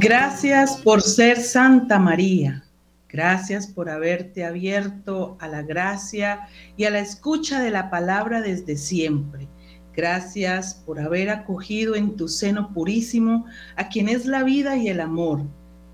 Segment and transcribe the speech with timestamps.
[0.00, 2.64] Gracias por ser Santa María.
[3.12, 8.76] Gracias por haberte abierto a la gracia y a la escucha de la palabra desde
[8.76, 9.48] siempre.
[9.92, 13.46] Gracias por haber acogido en tu seno purísimo
[13.76, 15.42] a quien es la vida y el amor.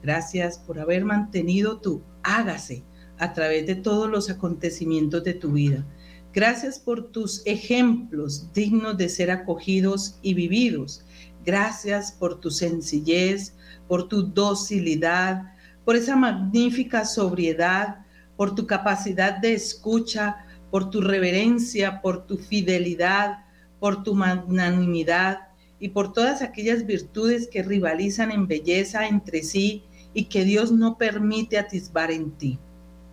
[0.03, 2.85] Gracias por haber mantenido tu hágase
[3.19, 5.87] a través de todos los acontecimientos de tu vida.
[6.35, 11.03] Gracias por tus ejemplos dignos de ser acogidos y vividos.
[11.47, 13.55] Gracias por tu sencillez,
[13.89, 15.56] por tu docilidad,
[15.87, 18.05] por esa magnífica sobriedad,
[18.37, 23.45] por tu capacidad de escucha, por tu reverencia, por tu fidelidad,
[23.79, 25.47] por tu magnanimidad
[25.79, 30.99] y por todas aquellas virtudes que rivalizan en belleza entre sí y que Dios no
[30.99, 32.59] permite atisbar en ti.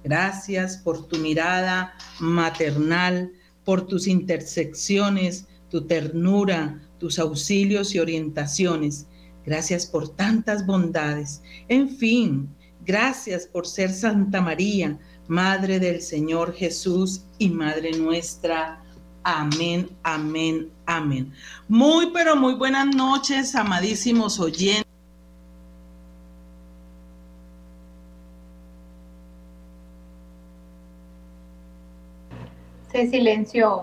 [0.04, 3.32] Gracias por tu mirada maternal,
[3.64, 9.06] por tus intersecciones, tu ternura, tus auxilios y orientaciones.
[9.46, 11.44] Gracias por tantas bondades.
[11.68, 12.50] En fin,
[12.86, 18.84] gracias por ser Santa María, Madre del Señor Jesús y Madre nuestra.
[19.24, 21.34] Amén, amén, amén.
[21.68, 24.84] Muy, pero muy buenas noches, amadísimos oyentes.
[32.92, 33.82] Se silenció.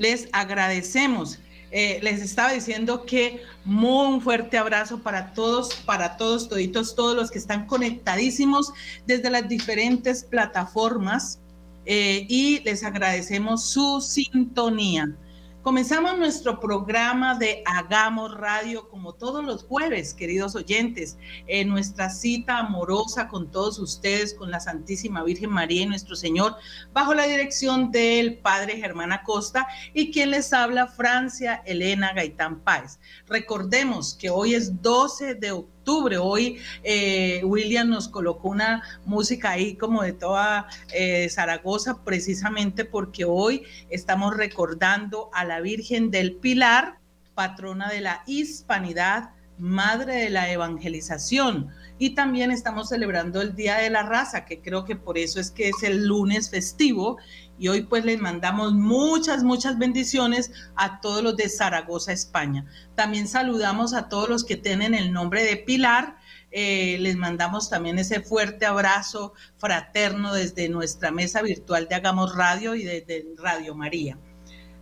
[0.00, 1.38] les agradecemos.
[1.72, 7.30] Eh, les estaba diciendo que muy fuerte abrazo para todos, para todos, toditos, todos los
[7.30, 8.72] que están conectadísimos
[9.06, 11.38] desde las diferentes plataformas
[11.86, 15.14] eh, y les agradecemos su sintonía.
[15.62, 22.60] Comenzamos nuestro programa de Hagamos Radio como todos los jueves, queridos oyentes, en nuestra cita
[22.60, 26.56] amorosa con todos ustedes, con la Santísima Virgen María y nuestro Señor,
[26.94, 32.98] bajo la dirección del Padre Germán Acosta y quien les habla, Francia Elena Gaitán Páez.
[33.26, 39.74] Recordemos que hoy es 12 de octubre Hoy eh, William nos colocó una música ahí
[39.74, 46.98] como de toda eh, Zaragoza, precisamente porque hoy estamos recordando a la Virgen del Pilar,
[47.34, 51.70] patrona de la hispanidad, madre de la evangelización.
[51.98, 55.50] Y también estamos celebrando el Día de la Raza, que creo que por eso es
[55.50, 57.18] que es el lunes festivo.
[57.60, 62.64] Y hoy pues les mandamos muchas, muchas bendiciones a todos los de Zaragoza, España.
[62.94, 66.16] También saludamos a todos los que tienen el nombre de Pilar.
[66.50, 72.74] Eh, les mandamos también ese fuerte abrazo fraterno desde nuestra mesa virtual de Hagamos Radio
[72.74, 74.16] y desde Radio María.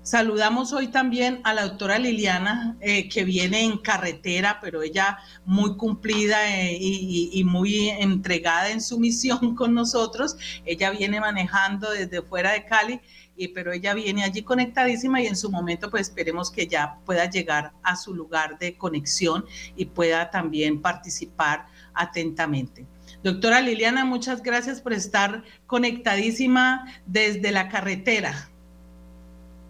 [0.09, 5.77] Saludamos hoy también a la doctora Liliana, eh, que viene en carretera, pero ella muy
[5.77, 10.39] cumplida eh, y, muy entregada en su misión con nosotros.
[10.65, 13.03] Ella viene manejando desde fuera de Cali,
[13.37, 17.29] y, pero ella viene allí conectadísima y en su momento pues esperemos que ya pueda
[17.29, 19.45] llegar a su lugar de conexión
[19.77, 22.87] y pueda también participar atentamente.
[23.23, 28.48] Doctora Liliana, muchas gracias por estar conectadísima desde la carretera.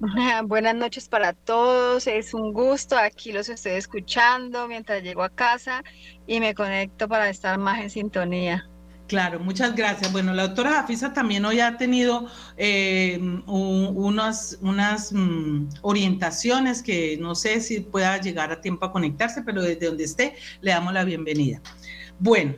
[0.44, 5.82] Buenas noches para todos, es un gusto, aquí los estoy escuchando mientras llego a casa
[6.26, 8.68] y me conecto para estar más en sintonía.
[9.08, 10.12] Claro, muchas gracias.
[10.12, 12.26] Bueno, la doctora Jafisa también hoy ha tenido
[12.58, 19.42] eh, unas, unas mm, orientaciones que no sé si pueda llegar a tiempo a conectarse,
[19.42, 21.62] pero desde donde esté le damos la bienvenida.
[22.18, 22.56] Bueno,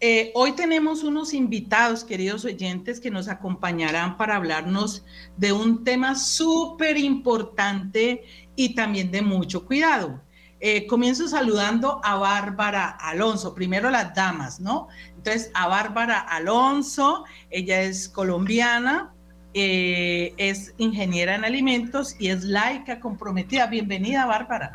[0.00, 5.04] eh, hoy tenemos unos invitados, queridos oyentes, que nos acompañarán para hablarnos
[5.36, 8.22] de un tema súper importante
[8.54, 10.20] y también de mucho cuidado.
[10.60, 14.88] Eh, comienzo saludando a Bárbara Alonso, primero las damas, ¿no?
[15.16, 19.12] Entonces, a Bárbara Alonso, ella es colombiana,
[19.54, 23.66] eh, es ingeniera en alimentos y es laica comprometida.
[23.66, 24.72] Bienvenida, Bárbara.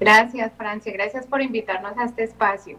[0.00, 2.78] Gracias, Francia, gracias por invitarnos a este espacio.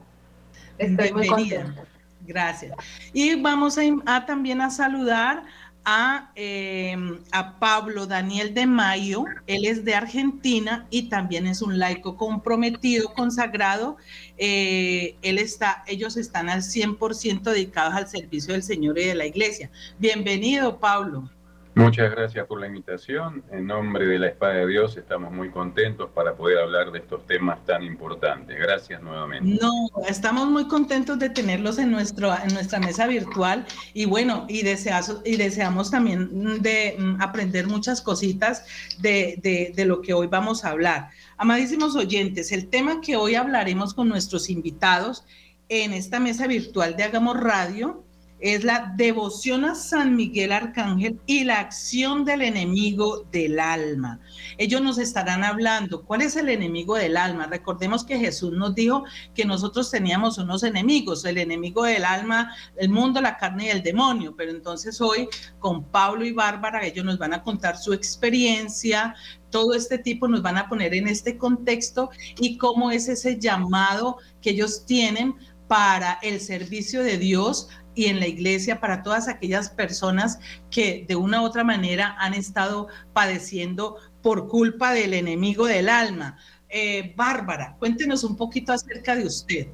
[0.78, 1.86] Estoy muy contenta.
[2.25, 2.75] Gracias.
[3.12, 5.44] Y vamos a, también a saludar
[5.86, 9.25] a, em, a, Pablo Daniel de Mayo.
[9.48, 13.98] Él es de Argentina y también es un laico comprometido, consagrado.
[14.38, 19.25] Eh, él está, ellos están al 100% dedicados al servicio del Señor y de la
[19.25, 19.70] iglesia.
[20.00, 21.30] Bienvenido, Pablo.
[21.75, 23.44] Muchas gracias por la invitación.
[23.52, 27.25] En nombre de la Espada de Dios estamos muy contentos para poder hablar de estos
[27.25, 28.56] temas tan importantes.
[28.60, 29.58] Gracias nuevamente.
[29.60, 29.72] No,
[30.08, 35.36] estamos muy contentos de tenerlos en, nuestro, en nuestra mesa virtual y bueno, y, y
[35.38, 38.66] deseamos también de mm, aprender muchas cositas
[39.00, 41.10] de, de, de lo que hoy vamos a hablar.
[41.38, 45.25] Amadísimos oyentes, el tema que hoy hablaremos con nuestros invitados
[45.70, 48.04] en esta mesa virtual de Hagamos Radio
[48.39, 54.19] es la devoción a San Miguel Arcángel y la acción del enemigo del alma.
[54.57, 57.47] Ellos nos estarán hablando, ¿cuál es el enemigo del alma?
[57.47, 62.89] Recordemos que Jesús nos dijo que nosotros teníamos unos enemigos, el enemigo del alma, el
[62.89, 65.29] mundo, la carne y el demonio, pero entonces hoy
[65.59, 69.15] con Pablo y Bárbara ellos nos van a contar su experiencia,
[69.50, 72.09] todo este tipo nos van a poner en este contexto
[72.39, 75.36] y cómo es ese llamado que ellos tienen
[75.68, 80.40] para el servicio de Dios y en la iglesia para todas aquellas personas
[80.72, 86.38] que de una u otra manera han estado padeciendo por culpa del enemigo del alma.
[86.69, 89.68] Eh, Bárbara, cuéntenos un poquito acerca de usted.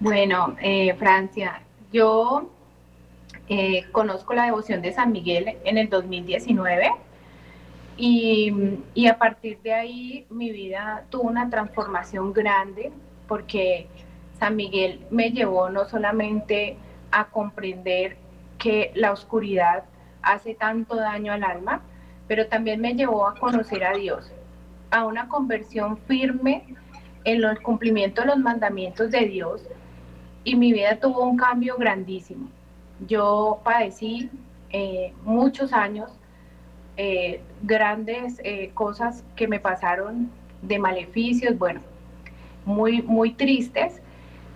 [0.00, 2.50] Bueno, eh, Francia, yo
[3.48, 6.90] eh, conozco la devoción de San Miguel en el 2019
[7.96, 8.52] y,
[8.94, 12.90] y a partir de ahí mi vida tuvo una transformación grande
[13.28, 13.86] porque
[14.44, 16.76] San Miguel me llevó no solamente
[17.12, 18.18] a comprender
[18.58, 19.84] que la oscuridad
[20.20, 21.80] hace tanto daño al alma,
[22.28, 24.30] pero también me llevó a conocer a Dios,
[24.90, 26.76] a una conversión firme
[27.24, 29.62] en el cumplimiento de los mandamientos de Dios
[30.44, 32.50] y mi vida tuvo un cambio grandísimo.
[33.08, 34.28] Yo padecí
[34.72, 36.10] eh, muchos años
[36.98, 40.30] eh, grandes eh, cosas que me pasaron
[40.60, 41.80] de maleficios, bueno,
[42.66, 44.02] muy, muy tristes,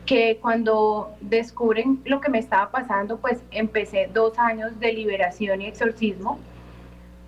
[0.09, 5.67] que cuando descubren lo que me estaba pasando, pues empecé dos años de liberación y
[5.67, 6.39] exorcismo,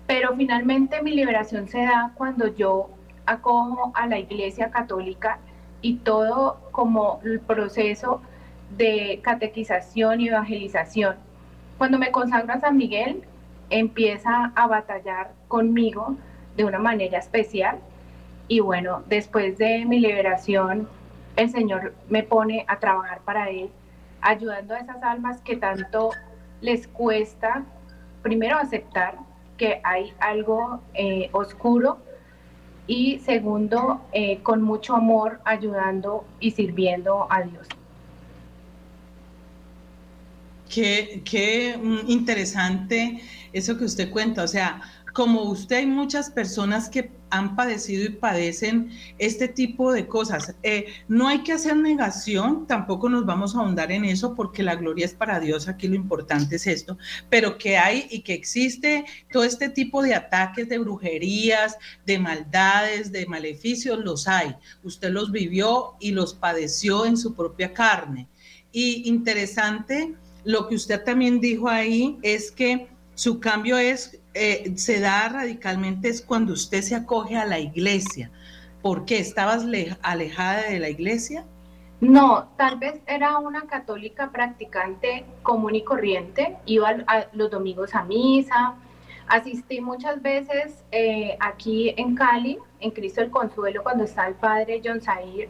[0.07, 2.89] pero finalmente mi liberación se da cuando yo
[3.27, 5.37] acojo a la Iglesia Católica
[5.83, 8.19] y todo como el proceso
[8.75, 11.17] de catequización y evangelización.
[11.77, 13.21] Cuando me consagra San Miguel,
[13.69, 16.15] empieza a batallar conmigo
[16.57, 17.77] de una manera especial
[18.47, 20.89] y bueno, después de mi liberación,
[21.35, 23.69] el Señor me pone a trabajar para Él,
[24.21, 26.11] ayudando a esas almas que tanto
[26.61, 27.63] les cuesta,
[28.21, 29.15] primero, aceptar
[29.57, 31.99] que hay algo eh, oscuro
[32.87, 37.67] y segundo, eh, con mucho amor, ayudando y sirviendo a Dios.
[40.69, 43.21] Qué, qué mm, interesante
[43.53, 44.81] eso que usted cuenta, o sea,
[45.13, 50.53] como usted hay muchas personas que han padecido y padecen este tipo de cosas.
[50.61, 54.75] Eh, no hay que hacer negación, tampoco nos vamos a ahondar en eso porque la
[54.75, 56.97] gloria es para Dios, aquí lo importante es esto,
[57.29, 63.11] pero que hay y que existe todo este tipo de ataques, de brujerías, de maldades,
[63.11, 64.55] de maleficios, los hay.
[64.83, 68.27] Usted los vivió y los padeció en su propia carne.
[68.71, 74.99] Y interesante, lo que usted también dijo ahí es que su cambio es eh, se
[74.99, 78.31] da radicalmente es cuando usted se acoge a la iglesia.
[78.81, 79.19] ¿Por qué?
[79.19, 79.65] ¿Estabas
[80.01, 81.45] alejada de la iglesia?
[81.99, 86.95] No, tal vez era una católica practicante común y corriente, iba
[87.33, 88.73] los domingos a misa,
[89.27, 94.81] asistí muchas veces eh, aquí en Cali, en Cristo el Consuelo, cuando está el padre
[94.83, 95.47] John Zair,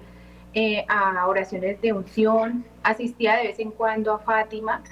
[0.53, 4.83] eh, a oraciones de unción, asistía de vez en cuando a Fátima,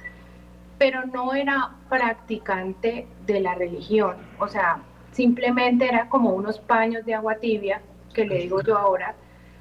[0.80, 4.80] pero no era practicante de la religión, o sea,
[5.12, 7.82] simplemente era como unos paños de agua tibia,
[8.14, 9.14] que le digo yo ahora,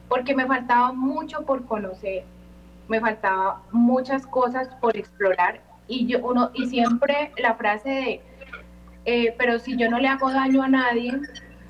[0.08, 2.24] porque me faltaba mucho por conocer,
[2.88, 5.60] me faltaba muchas cosas por explorar.
[5.86, 8.20] Y yo uno y siempre la frase de
[9.10, 11.18] eh, pero si yo no le hago daño a nadie,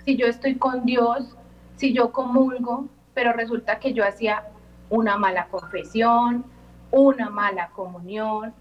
[0.05, 1.37] si yo estoy con Dios,
[1.77, 4.43] si yo comulgo, pero resulta que yo hacía
[4.91, 6.45] una mala confesión,
[6.91, 8.53] una mala comunión,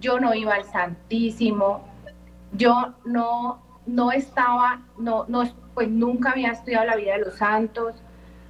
[0.00, 1.84] yo no iba al Santísimo,
[2.52, 7.94] yo no, no estaba, no, no, pues nunca había estudiado la vida de los santos,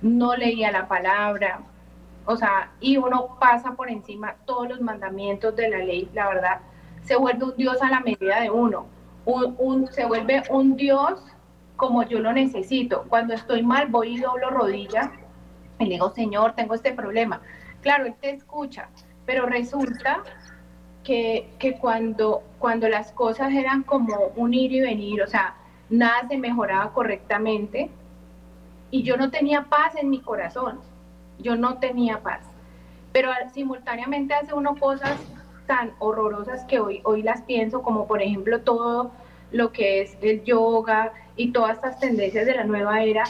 [0.00, 1.60] no leía la palabra,
[2.24, 6.60] o sea, y uno pasa por encima todos los mandamientos de la ley, la verdad,
[7.02, 8.86] se vuelve un Dios a la medida de uno,
[9.24, 11.22] un, se vuelve un Dios
[11.76, 13.04] como yo lo necesito.
[13.08, 15.12] Cuando estoy mal, voy y doblo rodilla
[15.78, 17.40] y le digo, Señor, tengo este problema.
[17.80, 18.88] Claro, Él te escucha,
[19.24, 20.22] pero resulta
[21.04, 25.54] que, cuando, cuando las cosas eran como un ir y venir, o sea,
[25.88, 27.90] nada se mejoraba correctamente
[28.90, 30.80] y yo no tenía paz en mi corazón,
[31.38, 32.40] yo no tenía paz.
[33.12, 35.18] Pero simultáneamente hace uno cosas
[35.66, 39.12] tan horrorosas que hoy, hoy las pienso, como por ejemplo todo
[39.52, 43.24] lo que es el yoga y todas estas tendencias de la nueva era,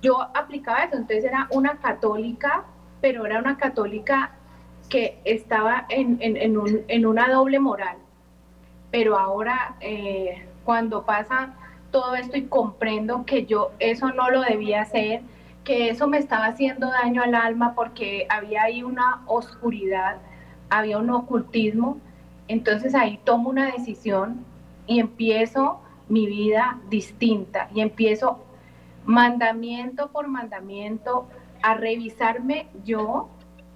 [0.00, 2.64] yo aplicaba eso, entonces era una católica,
[3.00, 4.32] pero era una católica
[4.90, 7.96] que estaba en, en, un, en una doble moral.
[8.90, 11.54] Pero ahora, eh, cuando pasa
[11.90, 15.22] todo esto y comprendo que yo eso no lo debía hacer,
[15.64, 20.16] que eso me estaba haciendo daño al alma porque había ahí una oscuridad,
[20.68, 21.98] había un ocultismo,
[22.48, 24.44] entonces ahí tomo una decisión
[24.86, 28.44] y empiezo mi vida distinta y empiezo
[29.04, 31.28] mandamiento por mandamiento
[31.62, 33.28] a revisarme yo,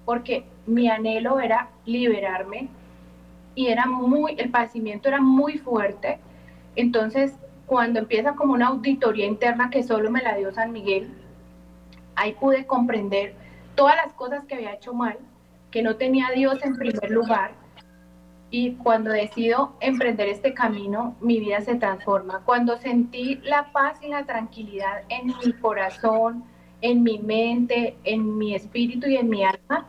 [0.05, 2.69] porque mi anhelo era liberarme
[3.55, 6.19] y era muy, el padecimiento era muy fuerte.
[6.77, 7.35] Entonces,
[7.67, 11.09] cuando empieza como una auditoría interna que solo me la dio San Miguel,
[12.17, 13.35] ahí pude comprender
[13.75, 15.19] todas las cosas que había hecho mal,
[15.71, 17.53] que no tenía a Dios en primer lugar.
[18.51, 22.43] Y cuando decido emprender este camino, mi vida se transforma.
[22.45, 26.45] Cuando sentí la paz y la tranquilidad en mi corazón,
[26.81, 29.89] en mi mente, en mi espíritu y en mi alma,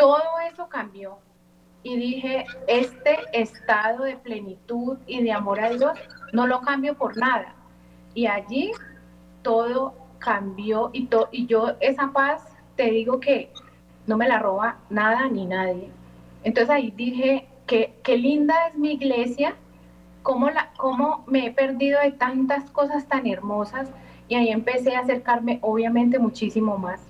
[0.00, 1.18] todo eso cambió.
[1.82, 5.92] Y dije, este estado de plenitud y de amor a Dios
[6.32, 7.54] no lo cambio por nada.
[8.14, 8.70] Y allí
[9.42, 12.42] todo cambió y, y yo esa paz,
[12.76, 13.52] te digo que
[14.06, 15.90] no me la roba nada ni nadie.
[16.44, 19.54] Entonces ahí dije, que qué linda es mi iglesia,
[20.22, 23.90] cómo, la, cómo me he perdido de tantas cosas tan hermosas
[24.28, 27.09] y ahí empecé a acercarme obviamente muchísimo más.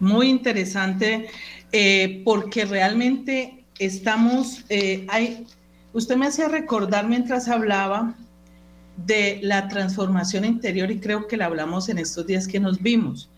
[0.00, 1.28] Muy interesante,
[1.72, 5.46] eh, porque realmente estamos, eh, hay,
[5.92, 8.14] usted me hacía recordar mientras hablaba
[8.96, 13.30] de la transformación interior y creo que la hablamos en estos días que nos vimos.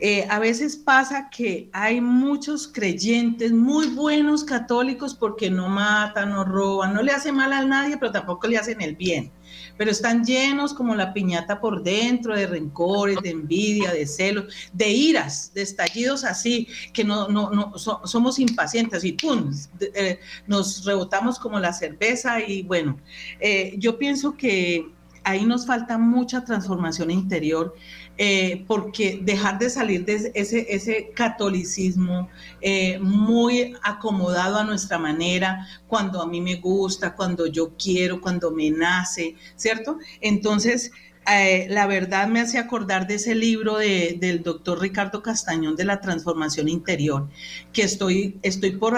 [0.00, 6.44] Eh, a veces pasa que hay muchos creyentes muy buenos católicos porque no matan, no
[6.44, 9.30] roban, no le hacen mal a nadie, pero tampoco le hacen el bien.
[9.76, 14.88] Pero están llenos como la piñata por dentro de rencores, de envidia, de celos, de
[14.88, 19.52] iras, de estallidos así, que no, no, no somos impacientes y ¡pum!
[19.80, 22.98] Eh, nos rebotamos como la cerveza y bueno,
[23.40, 24.86] eh, yo pienso que
[25.24, 27.74] ahí nos falta mucha transformación interior,
[28.16, 32.28] eh, porque dejar de salir de ese, ese catolicismo
[32.60, 38.50] eh, muy acomodado a nuestra manera, cuando a mí me gusta, cuando yo quiero, cuando
[38.52, 39.98] me nace, ¿cierto?
[40.20, 40.92] Entonces,
[41.26, 46.00] eh, la verdad me hace acordar de ese libro del doctor Ricardo Castañón de la
[46.00, 47.28] transformación interior,
[47.72, 48.94] que estoy, estoy por,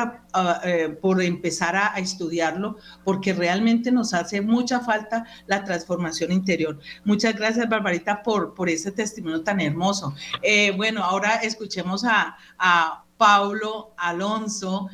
[0.65, 6.79] eh, por empezar a, estudiarlo porque realmente nos hace mucha falta la transformación interior.
[7.05, 10.15] Muchas gracias, Barbarita, por, por ese testimonio tan hermoso.
[10.43, 14.89] Eh, bueno, ahora escuchemos a, a Pablo Alonso.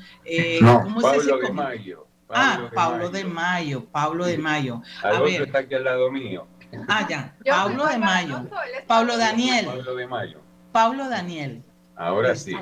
[0.60, 2.06] no, Pablo de Mayo.
[2.28, 4.82] ah, Pablo de Mayo, Pablo de Mayo.
[5.02, 6.46] Alonso está aquí al lado mío.
[6.88, 7.34] Ah, ya.
[7.44, 8.46] Pablo de Mayo.
[8.86, 9.66] Pablo Daniel.
[9.66, 10.40] Pablo de Mayo.
[10.72, 11.62] Pablo Daniel.
[11.96, 12.56] Ahora sí.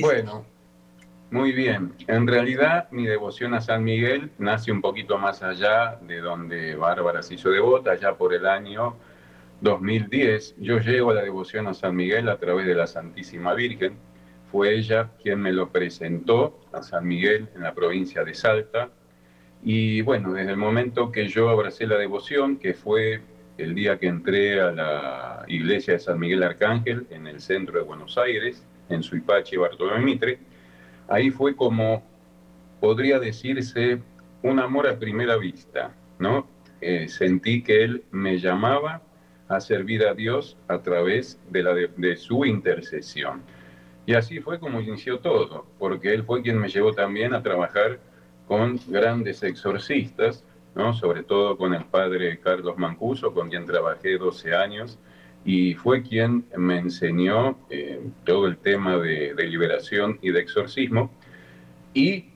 [0.00, 0.44] Bueno,
[1.30, 1.94] muy bien.
[2.06, 7.22] En realidad, mi devoción a San Miguel nace un poquito más allá de donde Bárbara
[7.22, 8.96] se hizo devota, ya por el año
[9.60, 10.56] 2010.
[10.58, 13.98] Yo llego a la devoción a San Miguel a través de la Santísima Virgen.
[14.50, 18.88] Fue ella quien me lo presentó a San Miguel en la provincia de Salta
[19.62, 23.20] y bueno, desde el momento que yo abracé la devoción, que fue
[23.58, 27.84] el día que entré a la iglesia de San Miguel Arcángel en el centro de
[27.84, 30.38] Buenos Aires, en Suipachi Bartolomé Mitre,
[31.08, 32.04] ahí fue como,
[32.80, 34.00] podría decirse,
[34.42, 36.46] un amor a primera vista, ¿no?
[36.80, 39.02] Eh, sentí que él me llamaba
[39.48, 43.42] a servir a Dios a través de, la de su intercesión.
[44.06, 47.98] Y así fue como inició todo, porque él fue quien me llevó también a trabajar
[48.48, 50.42] con grandes exorcistas,
[50.74, 50.94] ¿no?
[50.94, 54.98] sobre todo con el padre Carlos Mancuso, con quien trabajé 12 años,
[55.44, 61.10] y fue quien me enseñó eh, todo el tema de, de liberación y de exorcismo,
[61.94, 62.30] y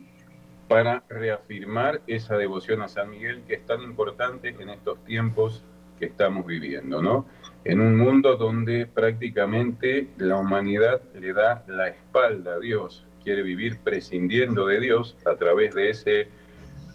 [0.68, 5.64] para reafirmar esa devoción a San Miguel que es tan importante en estos tiempos
[5.98, 7.26] que estamos viviendo, ¿no?
[7.64, 13.78] En un mundo donde prácticamente la humanidad le da la espalda a Dios, quiere vivir
[13.82, 16.28] prescindiendo de Dios a través de ese,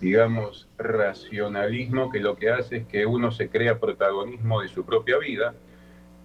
[0.02, 5.18] digamos, racionalismo que lo que hace es que uno se crea protagonismo de su propia
[5.18, 5.56] vida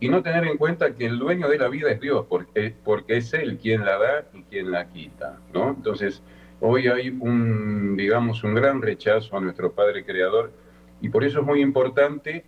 [0.01, 3.19] y no tener en cuenta que el dueño de la vida es Dios, porque, porque
[3.19, 5.69] es Él quien la da y quien la quita, ¿no?
[5.71, 6.23] Entonces,
[6.61, 10.53] hoy hay un, digamos, un gran rechazo a nuestro Padre Creador
[11.01, 12.45] y por eso es muy importante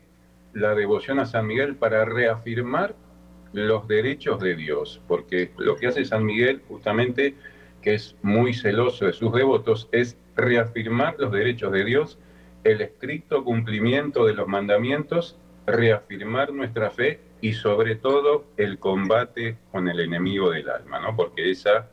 [0.52, 2.94] la devoción a San Miguel para reafirmar
[3.54, 7.34] los derechos de Dios, porque lo que hace San Miguel justamente
[7.84, 12.18] que es muy celoso de sus devotos, es reafirmar los derechos de Dios,
[12.64, 19.86] el estricto cumplimiento de los mandamientos, reafirmar nuestra fe y sobre todo el combate con
[19.86, 21.14] el enemigo del alma, ¿no?
[21.14, 21.90] Porque esa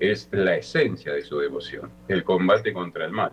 [0.00, 3.32] es la esencia de su devoción, el combate contra el mal.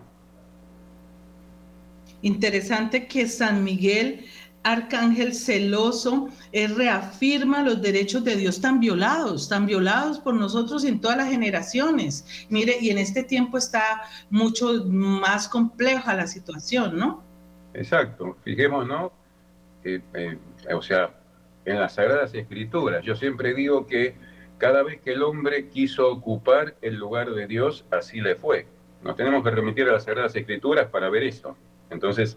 [2.20, 4.26] Interesante que San Miguel,
[4.66, 11.16] arcángel celoso, reafirma los derechos de Dios tan violados, tan violados por nosotros en todas
[11.16, 12.46] las generaciones.
[12.50, 17.22] Mire, y en este tiempo está mucho más compleja la situación, ¿no?
[17.74, 19.12] Exacto, fijémonos,
[19.84, 20.00] eh,
[20.74, 21.14] o sea,
[21.64, 24.16] en las Sagradas Escrituras, yo siempre digo que
[24.58, 28.66] cada vez que el hombre quiso ocupar el lugar de Dios, así le fue.
[29.02, 31.56] Nos tenemos que remitir a las Sagradas Escrituras para ver eso.
[31.90, 32.36] Entonces,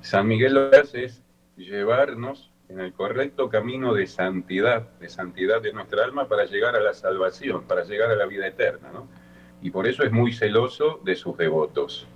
[0.00, 1.22] San Miguel lo hace es
[1.58, 6.80] llevarnos en el correcto camino de santidad, de santidad de nuestra alma para llegar a
[6.80, 9.08] la salvación, para llegar a la vida eterna, ¿no?
[9.62, 12.06] Y por eso es muy celoso de sus devotos.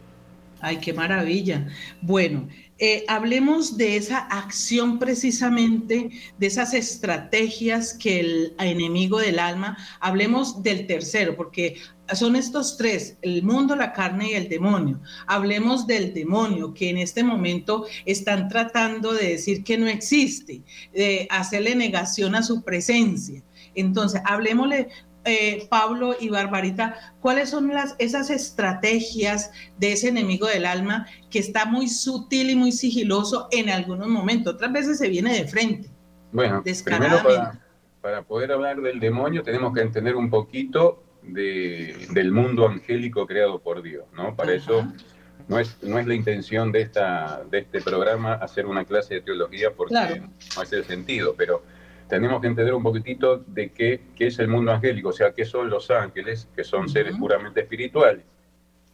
[0.60, 1.66] Ay, qué maravilla.
[2.00, 9.76] Bueno, eh, hablemos de esa acción precisamente, de esas estrategias que el enemigo del alma,
[9.98, 11.80] hablemos del tercero, porque
[12.14, 15.00] son estos tres, el mundo, la carne y el demonio.
[15.26, 21.26] Hablemos del demonio, que en este momento están tratando de decir que no existe, de
[21.30, 23.42] hacerle negación a su presencia.
[23.74, 24.88] Entonces, hablemosle
[25.24, 31.38] eh, Pablo y Barbarita, ¿cuáles son las, esas estrategias de ese enemigo del alma que
[31.38, 34.54] está muy sutil y muy sigiloso en algunos momentos?
[34.54, 35.90] Otras veces se viene de frente.
[36.32, 37.60] Bueno, primero para,
[38.00, 43.60] para poder hablar del demonio tenemos que entender un poquito de, del mundo angélico creado
[43.60, 44.34] por Dios, ¿no?
[44.34, 44.86] Para eso
[45.48, 49.20] no es, no es la intención de, esta, de este programa hacer una clase de
[49.22, 50.22] teología porque
[50.56, 51.62] no es el sentido, pero
[52.08, 55.44] tenemos que entender un poquitito de qué, qué, es el mundo angélico, o sea, qué
[55.44, 58.24] son los ángeles, que son seres puramente espirituales,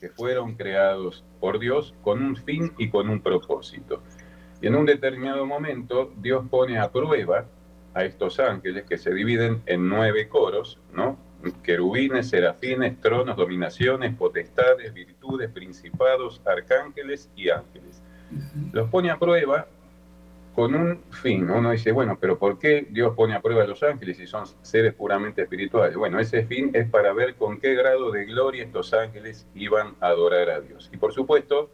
[0.01, 4.03] que fueron creados por Dios con un fin y con un propósito.
[4.61, 7.47] Y en un determinado momento Dios pone a prueba
[7.95, 11.19] a estos ángeles que se dividen en nueve coros, ¿no?
[11.63, 18.03] Querubines, serafines, tronos, dominaciones, potestades, virtudes, principados, arcángeles y ángeles.
[18.73, 19.67] Los pone a prueba
[20.59, 21.49] con un fin.
[21.49, 24.45] Uno dice, bueno, pero ¿por qué Dios pone a prueba a los ángeles si son
[24.63, 25.97] seres puramente espirituales?
[25.97, 30.09] Bueno, ese fin es para ver con qué grado de gloria estos ángeles iban a
[30.09, 30.91] adorar a Dios.
[30.93, 31.71] Y por supuesto,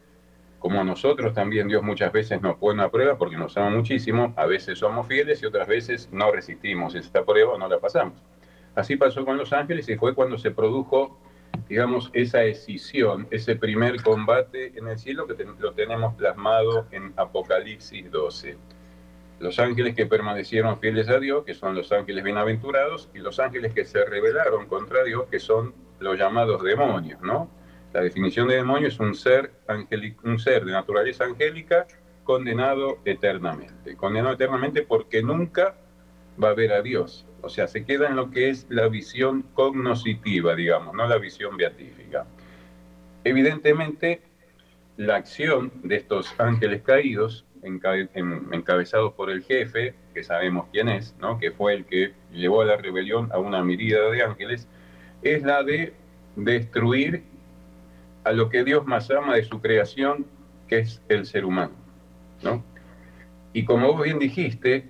[0.58, 4.44] como nosotros también Dios muchas veces nos pone a prueba porque nos ama muchísimo, a
[4.44, 8.22] veces somos fieles y otras veces no resistimos esta prueba o no la pasamos.
[8.74, 11.18] Así pasó con los ángeles y fue cuando se produjo,
[11.68, 18.10] digamos, esa escisión, ese primer combate en el cielo que lo tenemos plasmado en Apocalipsis
[18.10, 18.56] 12
[19.40, 23.72] los ángeles que permanecieron fieles a Dios, que son los ángeles bienaventurados, y los ángeles
[23.74, 27.50] que se rebelaron contra Dios, que son los llamados demonios, ¿no?
[27.92, 29.52] La definición de demonio es un ser,
[30.24, 31.86] un ser de naturaleza angélica
[32.24, 33.96] condenado eternamente.
[33.96, 35.76] Condenado eternamente porque nunca
[36.42, 37.26] va a ver a Dios.
[37.44, 41.56] O sea, se queda en lo que es la visión cognoscitiva, digamos, no la visión
[41.58, 42.24] beatífica.
[43.22, 44.22] Evidentemente,
[44.96, 51.38] la acción de estos ángeles caídos encabezados por el jefe, que sabemos quién es, ¿no?
[51.38, 54.68] que fue el que llevó a la rebelión a una mirada de ángeles,
[55.22, 55.94] es la de
[56.36, 57.24] destruir
[58.24, 60.26] a lo que Dios más ama de su creación,
[60.68, 61.72] que es el ser humano.
[62.42, 62.62] ¿no?
[63.52, 64.88] Y como vos bien dijiste,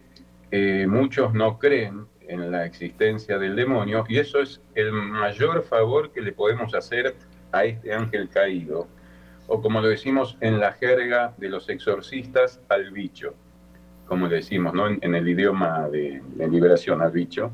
[0.50, 6.10] eh, muchos no creen en la existencia del demonio y eso es el mayor favor
[6.10, 7.14] que le podemos hacer
[7.52, 8.88] a este ángel caído,
[9.46, 13.34] o como lo decimos en la jerga de los exorcistas, al bicho,
[14.06, 14.88] como le decimos ¿no?
[14.88, 17.52] en, el idioma de, liberación al bicho.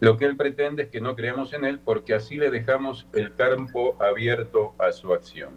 [0.00, 3.34] Lo que él pretende es que no creamos en él porque así le dejamos el
[3.34, 5.50] campo abierto a su acción.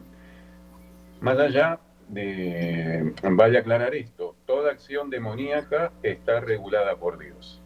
[1.22, 7.61] Más allá de, a aclarar esto, toda acción demoníaca está regulada por Dios.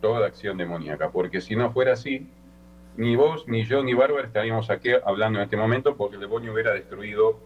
[0.00, 2.28] Toda acción demoníaca, porque si no fuera así,
[2.96, 6.52] ni vos, ni yo, ni Bárbara estaríamos aquí hablando en este momento porque el demonio
[6.52, 7.38] hubiera destruido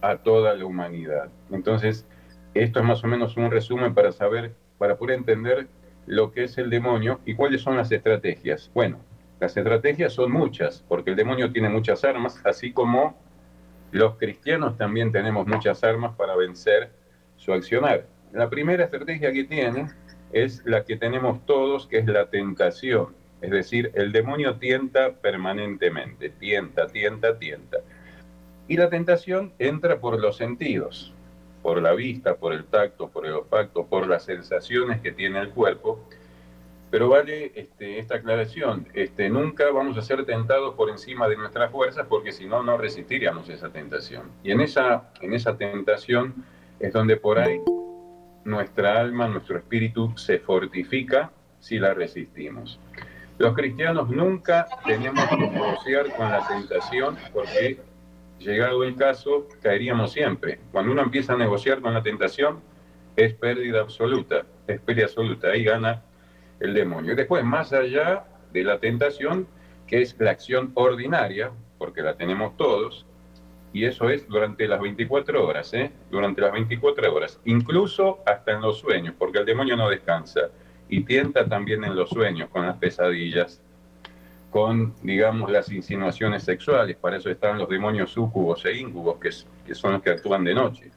[0.00, 1.28] a toda la humanidad.
[1.50, 2.06] Entonces,
[2.54, 5.66] esto es más o menos un resumen para saber, para poder entender
[6.06, 8.70] lo que es el demonio y cuáles son las estrategias.
[8.72, 8.98] Bueno,
[9.40, 13.18] las estrategias son muchas, porque el demonio tiene muchas armas, así como
[13.90, 16.90] los cristianos también tenemos muchas armas para vencer
[17.36, 18.06] su accionar.
[18.32, 19.88] La primera estrategia que tiene
[20.32, 23.14] es la que tenemos todos, que es la tentación.
[23.40, 27.78] Es decir, el demonio tienta permanentemente, tienta, tienta, tienta.
[28.68, 31.14] Y la tentación entra por los sentidos,
[31.62, 35.50] por la vista, por el tacto, por el olfato, por las sensaciones que tiene el
[35.50, 36.00] cuerpo.
[36.90, 41.70] Pero vale este, esta aclaración, este, nunca vamos a ser tentados por encima de nuestras
[41.70, 44.30] fuerzas porque si no, no resistiríamos esa tentación.
[44.42, 46.44] Y en esa, en esa tentación
[46.80, 47.60] es donde por ahí
[48.46, 52.78] nuestra alma, nuestro espíritu se fortifica si la resistimos.
[53.38, 57.80] Los cristianos nunca tenemos que negociar con la tentación porque,
[58.38, 60.60] llegado el caso, caeríamos siempre.
[60.72, 62.60] Cuando uno empieza a negociar con la tentación,
[63.16, 66.02] es pérdida absoluta, es pérdida absoluta, ahí gana
[66.60, 67.12] el demonio.
[67.12, 69.48] Y después, más allá de la tentación,
[69.86, 73.06] que es la acción ordinaria, porque la tenemos todos,
[73.76, 75.92] y eso es durante las 24 horas, ¿eh?
[76.10, 80.48] durante las 24 horas, incluso hasta en los sueños, porque el demonio no descansa
[80.88, 83.60] y tienta también en los sueños con las pesadillas,
[84.50, 89.28] con, digamos, las insinuaciones sexuales, para eso están los demonios súcubos e íncubos, que,
[89.66, 90.90] que son los que actúan de noche.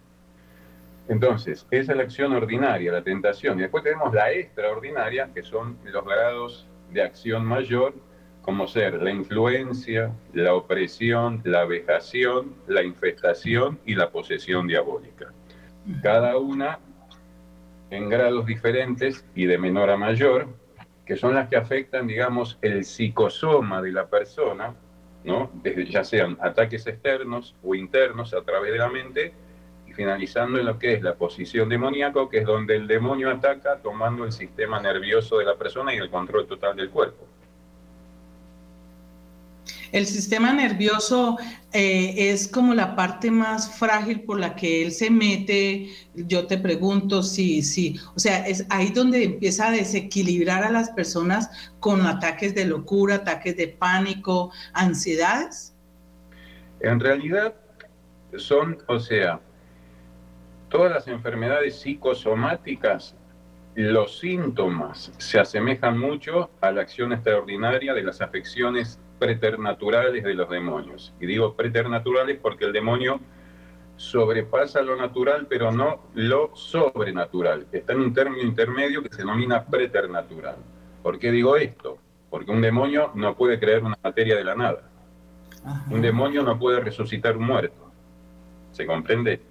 [1.09, 3.59] Entonces, esa es la acción ordinaria, la tentación.
[3.59, 7.93] Y después tenemos la extraordinaria, que son los grados de acción mayor,
[8.41, 15.31] como ser la influencia, la opresión, la vejación, la infestación y la posesión diabólica.
[16.01, 16.79] Cada una
[17.89, 20.47] en grados diferentes y de menor a mayor,
[21.05, 24.75] que son las que afectan, digamos, el psicosoma de la persona,
[25.23, 25.51] ¿no?
[25.63, 29.33] ya sean ataques externos o internos a través de la mente,
[29.93, 34.23] finalizando en lo que es la posición demoníaco, que es donde el demonio ataca tomando
[34.23, 37.27] el sistema nervioso de la persona y el control total del cuerpo.
[39.91, 41.37] El sistema nervioso
[41.73, 45.89] eh, es como la parte más frágil por la que él se mete.
[46.15, 50.91] Yo te pregunto si, si, o sea, es ahí donde empieza a desequilibrar a las
[50.91, 55.73] personas con ataques de locura, ataques de pánico, ansiedades.
[56.81, 57.55] En realidad
[58.37, 59.39] son, o sea,
[60.69, 63.15] todas las enfermedades psicosomáticas,
[63.75, 70.49] los síntomas se asemejan mucho a la acción extraordinaria de las afecciones preternaturales de los
[70.49, 71.13] demonios.
[71.19, 73.19] Y digo preternaturales porque el demonio
[73.97, 77.67] sobrepasa lo natural, pero no lo sobrenatural.
[77.71, 80.55] Está en un término intermedio que se denomina preternatural.
[81.03, 81.97] ¿Por qué digo esto?
[82.29, 84.89] Porque un demonio no puede crear una materia de la nada.
[85.89, 87.91] Un demonio no puede resucitar un muerto.
[88.71, 89.41] ¿Se comprende?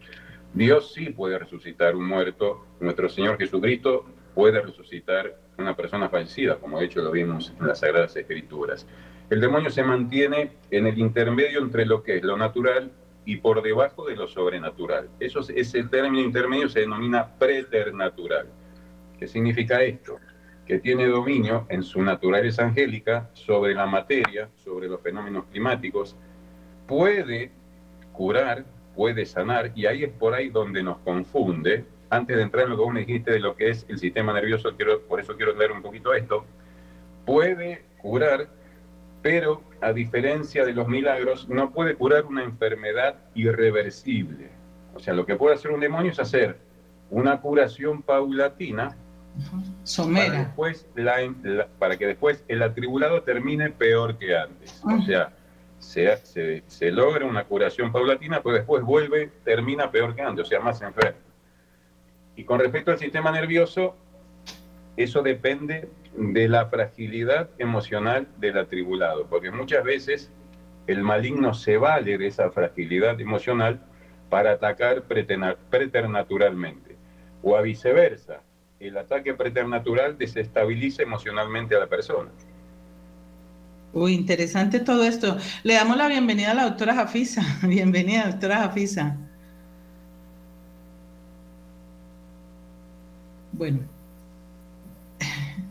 [0.55, 6.79] Dios sí puede resucitar un muerto, nuestro Señor Jesucristo puede resucitar una persona fallecida, como
[6.79, 8.87] de hecho lo vimos en las Sagradas Escrituras.
[9.31, 12.91] El demonio se mantiene en el intermedio entre lo que es lo natural
[13.25, 15.09] y por debajo de lo sobrenatural.
[15.21, 18.47] Eso, ese término intermedio se denomina preternatural.
[19.19, 20.17] ¿Qué significa esto?
[20.67, 26.17] Que tiene dominio en su naturaleza angélica sobre la materia, sobre los fenómenos climáticos,
[26.87, 27.51] puede
[28.13, 28.65] curar
[28.99, 31.85] puede sanar, y ahí es por ahí donde nos confunde.
[32.11, 34.33] Antes de entrar en lo que vos me dijiste de lo que es el sistema
[34.33, 36.45] nervioso, quiero, por eso quiero leer un poquito esto,
[37.27, 38.49] puede curar,
[39.21, 44.51] pero a diferencia de los milagros, no puede curar una enfermedad irreversible.
[44.95, 46.59] O sea, lo que puede hacer un demonio es hacer
[47.11, 48.97] una curación paulatina
[49.85, 50.27] Somera.
[50.27, 50.87] Para, después
[51.79, 54.83] para que después el atribulado termine peor que antes.
[54.85, 55.33] O sea,
[55.79, 60.61] se, se, logra una curación paulatina, pero después vuelve, termina peor que antes, o sea,
[60.61, 61.19] más enfermo.
[62.39, 63.97] Y con respecto al sistema nervioso,
[64.97, 70.31] eso depende de la fragilidad emocional del atribulado, porque muchas veces
[70.87, 73.81] el maligno se vale de esa fragilidad emocional
[74.31, 76.95] para atacar preternaturalmente,
[77.43, 78.41] o a viceversa,
[78.79, 82.31] el ataque preternatural desestabiliza emocionalmente a la persona.
[83.93, 85.39] Uy, interesante todo esto.
[85.65, 87.43] Le damos la bienvenida a la doctora Jafisa.
[87.67, 89.28] Bienvenida, doctora Jafisa.
[93.59, 93.81] Bueno,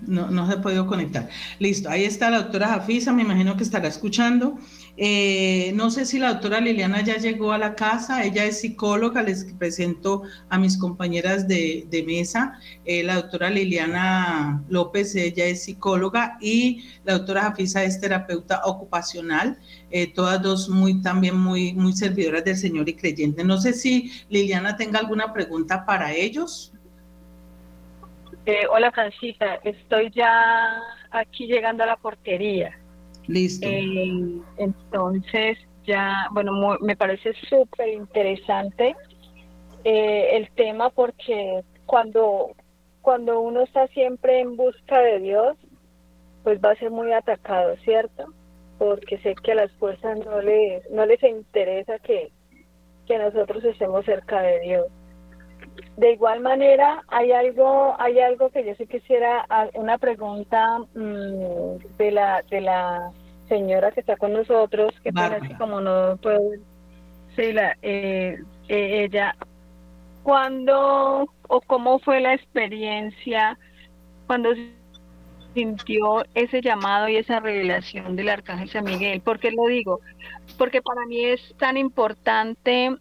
[0.08, 1.30] no, no se ha podido conectar.
[1.60, 4.58] Listo, ahí está la doctora Jafisa, me imagino que estará escuchando.
[5.00, 9.21] Eh, no sé si la doctora Liliana ya llegó a la casa, ella es psicóloga,
[9.21, 12.60] les presento a mis compañeras de, mesa.
[12.84, 19.60] Eh, la doctora Liliana López, ella es psicóloga y la doctora Jafisa es terapeuta ocupacional,
[19.91, 23.45] eh, todas dos muy también muy, muy servidoras del Señor y creyentes.
[23.45, 26.73] No sé si Liliana tenga alguna pregunta para ellos.
[28.70, 30.82] Hola Francisca, estoy ya
[31.12, 32.78] aquí llegando a la portería.
[33.28, 33.68] Listo.
[33.68, 38.96] Eh, entonces, ya, bueno, me parece súper interesante
[39.84, 42.52] eh, el tema porque cuando,
[43.02, 45.58] cuando uno está siempre en busca de Dios,
[46.44, 48.26] pues va a ser muy atacado, ¿cierto?
[48.78, 52.32] Porque sé que a las fuerzas no les, no les interesa que,
[53.06, 54.86] que nosotros estemos cerca de Dios.
[55.98, 62.12] De igual manera, hay algo, hay algo que yo sí quisiera, una pregunta mm, de
[62.12, 63.12] la de la
[63.48, 66.42] señora que está con nosotros, que tiene como no puedo,
[67.36, 68.38] sí, la, eh,
[68.68, 69.36] eh, ella,
[70.24, 73.58] ¿cuándo o cómo fue la experiencia
[74.28, 74.50] cuando
[75.54, 79.22] sintió ese llamado y esa revelación del Arcángel San Miguel?
[79.22, 80.02] ¿Por qué lo digo?
[80.58, 82.96] Porque para mí es tan importante,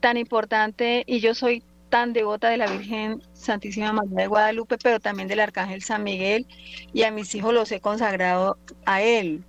[0.00, 5.00] tan importante, y yo soy tan devota de la Virgen Santísima María de Guadalupe, pero
[5.00, 6.46] también del Arcángel San Miguel,
[6.92, 9.44] y a mis hijos los he consagrado a él.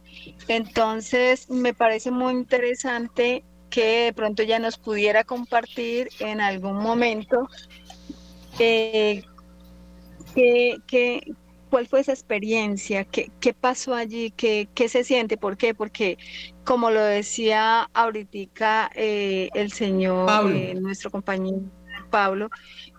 [0.47, 7.47] Entonces, me parece muy interesante que de pronto ya nos pudiera compartir en algún momento
[8.58, 9.23] eh,
[10.36, 11.34] que,
[11.69, 16.17] cuál fue esa experiencia, qué, qué pasó allí, qué, qué, se siente, por qué, porque
[16.63, 21.62] como lo decía ahorita eh, el señor, eh, nuestro compañero
[22.10, 22.50] Pablo,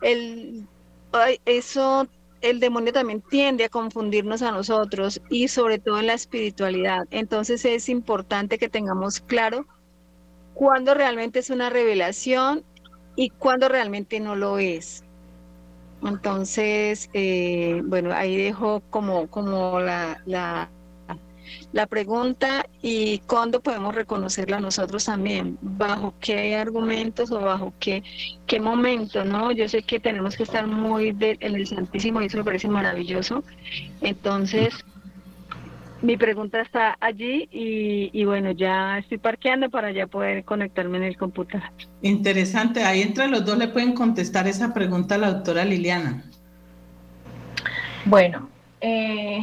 [0.02, 0.66] el,
[1.44, 2.06] eso,
[2.40, 7.06] el demonio también tiende a confundirnos a nosotros y sobre todo en la espiritualidad.
[7.10, 9.66] Entonces es importante que tengamos claro
[10.54, 12.64] cuándo realmente es una revelación
[13.16, 15.04] y cuándo realmente no lo es.
[16.02, 20.70] Entonces, eh, bueno, ahí dejo como, como la, la
[21.72, 28.02] la pregunta y cuándo podemos reconocerla nosotros también, bajo qué argumentos o bajo qué,
[28.46, 29.52] qué momento, ¿no?
[29.52, 33.44] Yo sé que tenemos que estar muy en el Santísimo y eso me parece maravilloso.
[34.00, 34.74] Entonces,
[36.02, 41.04] mi pregunta está allí y, y, bueno, ya estoy parqueando para ya poder conectarme en
[41.04, 41.68] el computador.
[42.02, 46.24] Interesante, ahí entre los dos le pueden contestar esa pregunta a la doctora Liliana.
[48.06, 48.48] Bueno,
[48.80, 49.42] eh,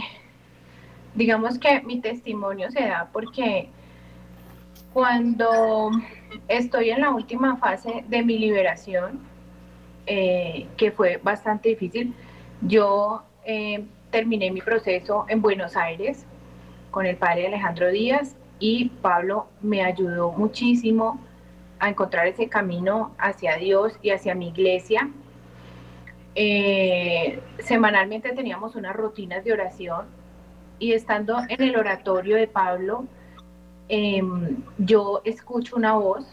[1.18, 3.68] digamos que mi testimonio se da porque
[4.94, 5.92] cuando
[6.48, 9.20] estoy en la última fase de mi liberación,
[10.06, 12.14] eh, que fue bastante difícil,
[12.62, 16.26] yo eh, terminé mi proceso en Buenos Aires
[16.92, 21.20] con el padre Alejandro Díaz y Pablo me ayudó muchísimo
[21.80, 25.10] a encontrar ese camino hacia Dios y hacia mi iglesia.
[26.36, 30.06] Eh, semanalmente teníamos unas rutinas de oración
[30.80, 33.06] y estando en el oratorio de Pablo,
[33.90, 36.26] em, yo escucho una voz,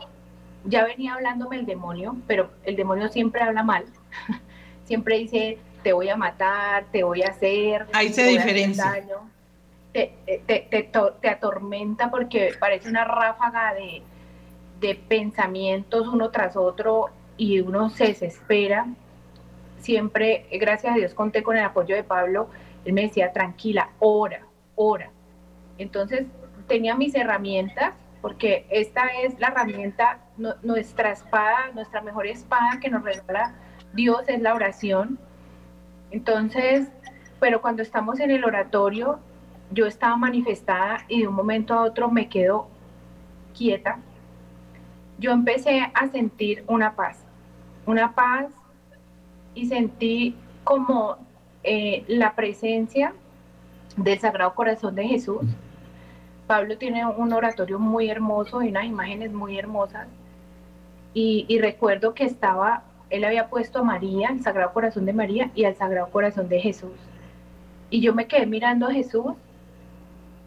[0.65, 3.85] ya venía hablándome el demonio, pero el demonio siempre habla mal,
[4.85, 7.87] siempre dice, te voy a matar, te voy a hacer.
[7.93, 9.05] Ahí se diferencia.
[9.93, 10.13] Te,
[10.47, 10.89] te,
[11.21, 14.03] te, atormenta porque parece una ráfaga de,
[14.81, 18.87] de pensamientos uno tras otro y uno se desespera.
[19.79, 22.49] Siempre, gracias a Dios, conté con el apoyo de Pablo
[22.85, 25.11] él me decía, tranquila, ora, ora.
[25.79, 26.27] Entonces
[26.67, 30.19] tenía mis herramientas, porque esta es la herramienta,
[30.63, 33.55] nuestra espada, nuestra mejor espada que nos regala
[33.93, 35.19] Dios es la oración.
[36.11, 36.89] Entonces,
[37.39, 39.21] pero cuando estamos en el oratorio,
[39.71, 42.69] yo estaba manifestada y de un momento a otro me quedo
[43.57, 43.99] quieta.
[45.19, 47.25] Yo empecé a sentir una paz,
[47.87, 48.47] una paz
[49.55, 51.19] y sentí como
[51.65, 53.15] eh, la presencia
[53.97, 55.43] del Sagrado Corazón de Jesús.
[56.47, 60.07] Pablo tiene un oratorio muy hermoso y unas imágenes muy hermosas.
[61.15, 65.65] Y, recuerdo que estaba, él había puesto a María, el Sagrado Corazón de María y
[65.65, 66.99] al Sagrado Corazón de Jesús.
[67.89, 69.33] Y yo me quedé mirando a Jesús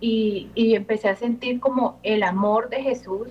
[0.01, 3.29] y, y empecé a sentir como el amor de Jesús.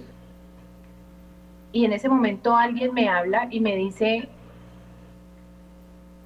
[1.72, 4.29] Y en ese momento alguien me habla y me dice,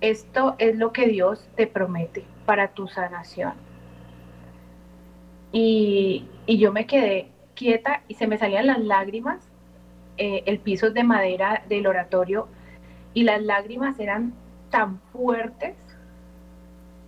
[0.00, 3.52] esto es lo que Dios te promete para tu sanación.
[5.52, 9.38] Y, yo me quedé quieta y se me salían las lágrimas.
[10.16, 12.48] Eh, el piso es de madera del oratorio
[13.14, 14.34] y las lágrimas eran
[14.70, 15.76] tan fuertes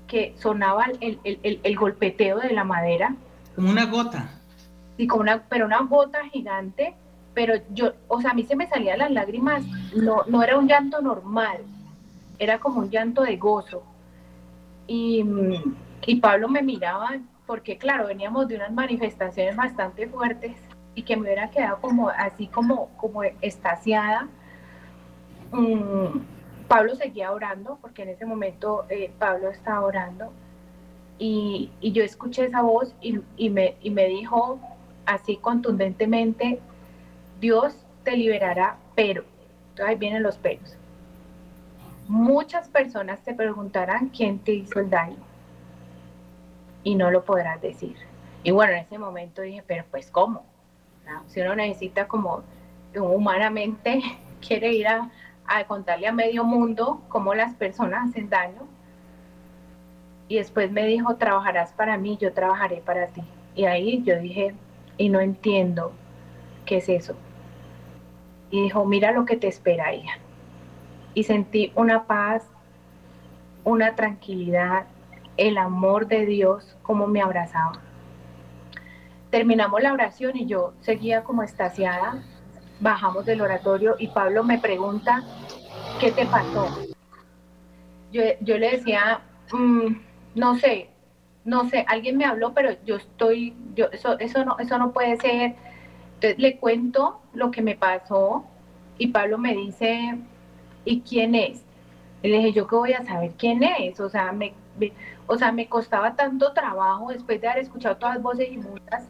[0.06, 3.14] que sonaba el, el, golpeteo de la madera.
[3.54, 4.28] Como una gota.
[4.96, 6.94] Sí, como una, pero una gota gigante.
[7.34, 9.64] Pero yo, o sea, a mí se me salían las lágrimas,
[9.96, 11.62] no, no era un llanto normal,
[12.42, 13.82] era como un llanto de gozo.
[14.86, 15.24] Y,
[16.20, 20.56] Pablo me miraba, porque claro, veníamos de unas manifestaciones bastante fuertes
[20.94, 24.28] y que me hubiera quedado como así como, como estaciada.
[25.52, 26.18] Mm,
[26.68, 30.32] Pablo seguía orando, porque en ese momento eh, Pablo estaba orando,
[31.18, 34.58] y, yo escuché esa voz y, me, y me dijo
[35.06, 36.58] así contundentemente,
[37.40, 39.24] Dios te liberará, pero,
[39.84, 40.76] ahí vienen los pelos,
[42.08, 45.16] Muchas personas te preguntarán quién te hizo el daño
[46.82, 47.96] y no lo podrás decir.
[48.42, 50.44] Y bueno, en ese momento dije, pero pues ¿cómo?
[51.26, 52.42] Si uno necesita como
[52.94, 54.02] humanamente
[54.46, 55.10] quiere ir a,
[55.46, 58.66] a contarle a medio mundo cómo las personas hacen daño.
[60.28, 63.22] Y después me dijo, trabajarás para mí, yo trabajaré para ti.
[63.54, 64.54] Y ahí yo dije,
[64.96, 65.92] y no entiendo
[66.64, 67.14] qué es eso.
[68.50, 70.18] Y dijo, mira lo que te espera, hija.
[71.14, 72.44] Y sentí una paz,
[73.64, 74.86] una tranquilidad,
[75.36, 77.80] el amor de Dios como me abrazaba.
[79.30, 82.22] Terminamos la oración y yo seguía como estaciada.
[82.80, 85.22] Bajamos del oratorio y Pablo me pregunta,
[86.00, 86.68] ¿qué te pasó?
[88.12, 89.22] Yo, le decía,
[89.52, 89.86] mm,
[90.34, 90.90] no sé,
[91.44, 95.16] no sé, alguien me habló, pero yo estoy, yo, eso, eso, no, eso no puede
[95.16, 95.54] ser.
[96.14, 98.44] Entonces le cuento lo que me pasó
[98.98, 100.18] y Pablo me dice,
[100.84, 101.64] ¿y quién es?
[102.22, 103.98] Y le dije, ¿yo qué voy a saber quién es?
[104.00, 104.54] O sea, me,
[105.26, 109.08] o sea, me costaba tanto trabajo después de haber escuchado todas las voces inmundas.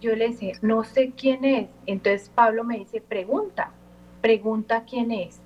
[0.00, 1.68] Yo le decía, no sé quién es.
[1.86, 3.70] Entonces Pablo me dice, pregunta,
[4.20, 5.40] pregunta quién es.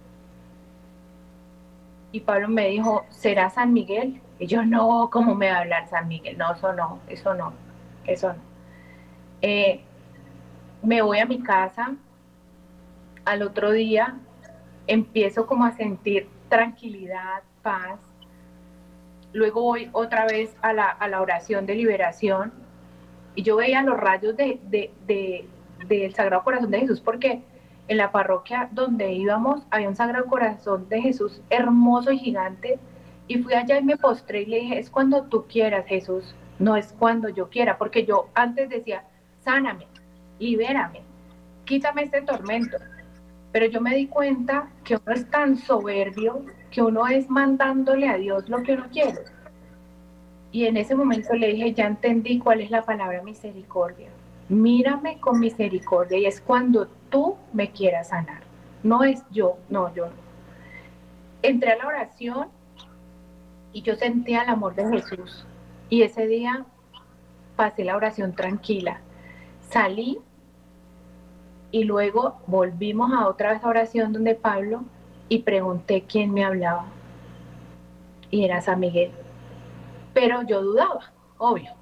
[2.12, 4.20] Y Pablo me dijo, ¿será San Miguel?
[4.38, 6.38] Y yo, no, ¿cómo me va a hablar San Miguel?
[6.38, 7.52] No, eso no, eso no,
[8.06, 8.38] eso no.
[9.42, 9.80] Eh,
[10.82, 11.94] me voy a mi casa,
[13.24, 14.18] al otro día
[14.86, 17.98] empiezo como a sentir tranquilidad, paz.
[19.32, 22.52] Luego voy otra vez a la, oración de liberación
[23.34, 24.60] y yo veía los rayos de,
[25.88, 27.42] del Sagrado Corazón de Jesús porque
[27.88, 32.78] en la parroquia donde íbamos había un Sagrado Corazón de Jesús hermoso y gigante
[33.26, 36.76] y fui allá y me postré y le dije, es cuando tú quieras Jesús, no
[36.76, 39.04] es cuando yo quiera, porque yo antes decía,
[39.40, 39.86] sáname,
[40.38, 41.00] libérame,
[41.64, 42.76] quítame este tormento.
[43.54, 48.16] Pero yo me di cuenta que uno es tan soberbio que uno es mandándole a
[48.16, 49.20] Dios lo que uno quiere.
[50.50, 54.08] Y en ese momento le dije, ya entendí cuál es la palabra misericordia.
[54.48, 58.42] Mírame con misericordia y es cuando tú me quieras sanar.
[58.82, 60.12] No es yo, no, yo no.
[61.42, 62.48] Entré a la oración
[63.72, 65.46] y yo sentía el amor de Jesús.
[65.90, 66.66] Y ese día
[67.54, 69.00] pasé la oración tranquila.
[69.70, 70.18] Salí
[71.74, 74.84] y luego volvimos a otra vez a oración donde Pablo
[75.28, 76.86] y pregunté quién me hablaba.
[78.30, 79.10] Y era San Miguel.
[80.12, 81.72] Pero yo dudaba, obvio.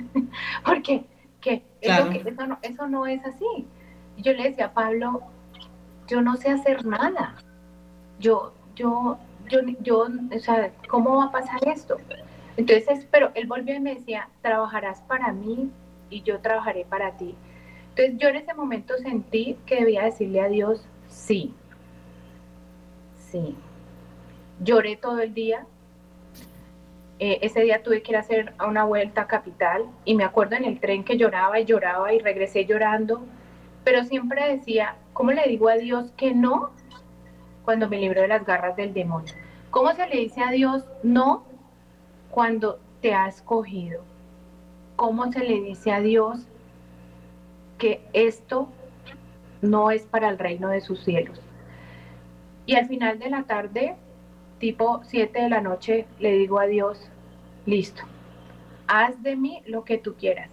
[0.64, 1.04] Porque
[1.42, 3.66] que eso, no, eso no es así.
[4.16, 5.20] Yo le decía a Pablo,
[6.06, 7.34] yo no sé hacer nada.
[8.18, 9.18] Yo, yo,
[9.50, 11.98] yo, yo, o sea, ¿cómo va a pasar esto?
[12.56, 15.70] Entonces, pero él volvió y me decía, trabajarás para mí
[16.08, 17.34] y yo trabajaré para ti.
[17.96, 21.54] Entonces yo en ese momento sentí que debía decirle a Dios, sí,
[23.16, 23.56] sí.
[24.60, 25.64] Lloré todo el día.
[27.18, 30.56] Eh, ese día tuve que ir a hacer una vuelta a Capital y me acuerdo
[30.56, 33.22] en el tren que lloraba y lloraba y regresé llorando,
[33.82, 36.72] pero siempre decía, ¿cómo le digo a Dios que no
[37.64, 39.32] cuando me libro de las garras del demonio?
[39.70, 41.44] ¿Cómo se le dice a Dios no
[42.30, 44.02] cuando te ha escogido?
[44.96, 46.46] ¿Cómo se le dice a Dios
[47.78, 48.68] que esto
[49.62, 51.40] no es para el reino de sus cielos.
[52.66, 53.96] Y al final de la tarde,
[54.58, 57.10] tipo 7 de la noche, le digo a Dios,
[57.64, 58.02] listo,
[58.86, 60.50] haz de mí lo que tú quieras.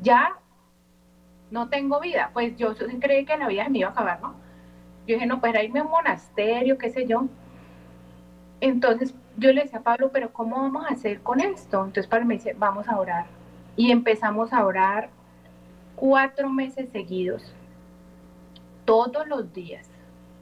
[0.00, 0.36] Ya
[1.50, 4.34] no tengo vida, pues yo creí que la vida me iba a acabar, ¿no?
[5.06, 7.24] Yo dije, no, pues irme a un monasterio, qué sé yo.
[8.60, 11.78] Entonces yo le decía a Pablo, pero ¿cómo vamos a hacer con esto?
[11.78, 13.26] Entonces Pablo me dice, vamos a orar.
[13.76, 15.10] Y empezamos a orar
[16.00, 17.42] cuatro meses seguidos,
[18.86, 19.86] todos los días,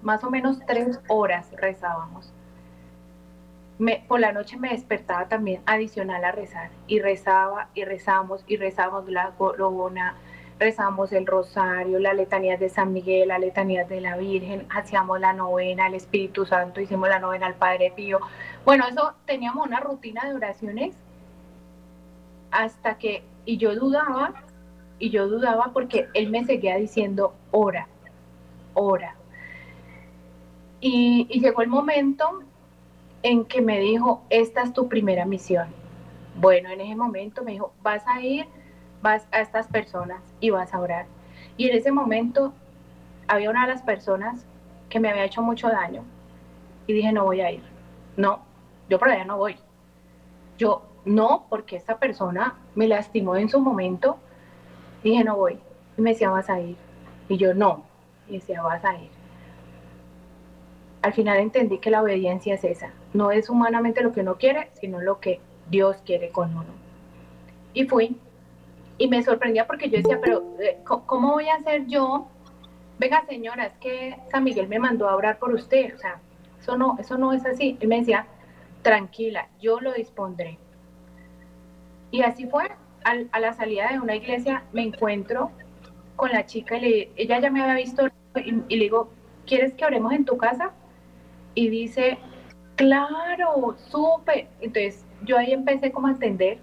[0.02, 2.32] más o menos tres horas rezábamos.
[4.06, 9.08] Por la noche me despertaba también adicional a rezar y rezaba y rezamos y rezamos
[9.08, 10.14] la corona,
[10.60, 15.32] rezamos el rosario, la letanía de San Miguel, la letanía de la Virgen, hacíamos la
[15.32, 18.20] novena al Espíritu Santo, hicimos la novena al Padre Pío.
[18.64, 20.94] Bueno, eso teníamos una rutina de oraciones
[22.52, 24.34] hasta que, y yo dudaba
[24.98, 27.87] y yo dudaba porque él me seguía diciendo, ora,
[28.74, 29.14] ora.
[30.80, 32.40] Y, llegó el momento
[33.22, 35.68] en que me dijo, esta es tu primera misión.
[36.37, 38.46] Bueno, en ese momento me dijo, vas a ir,
[39.02, 41.06] vas a estas personas y vas a orar.
[41.56, 42.52] Y en ese momento
[43.26, 44.46] había una de las personas
[44.88, 46.02] que me había hecho mucho daño
[46.87, 47.62] y dije, no voy a ir.
[48.16, 48.40] No,
[48.88, 49.57] yo por allá no voy.
[50.57, 54.18] Yo no, porque esta persona me lastimó en su momento
[55.03, 55.59] Dije, no voy.
[55.96, 56.76] Y me decía, vas a ir.
[57.28, 57.84] Y yo, no.
[58.28, 59.11] Y decía, vas a ir.
[61.03, 62.90] Al final entendí que la obediencia es esa.
[63.14, 65.40] No es humanamente lo que uno quiere, sino lo que
[65.70, 66.74] Dios quiere con uno.
[67.74, 68.16] Y fui.
[68.99, 72.26] Y me sorprendía porque yo decía, pero eh, ¿cómo voy a hacer yo
[72.99, 76.20] venga señora, es que San Miguel me mandó a orar por usted, o sea,
[76.61, 77.78] eso no, eso no es así.
[77.80, 78.26] Él me decía,
[78.82, 80.59] tranquila, yo lo dispondré.
[82.11, 82.70] Y así fue,
[83.32, 85.50] a la salida de una iglesia me encuentro
[86.16, 88.06] con la chica y le, ella ya me había visto
[88.36, 89.11] y, y le digo,
[89.46, 90.72] ¿quieres que oremos en tu casa?
[91.54, 92.18] Y dice,
[92.76, 94.48] claro, súper.
[94.61, 96.59] Entonces yo ahí empecé como a entender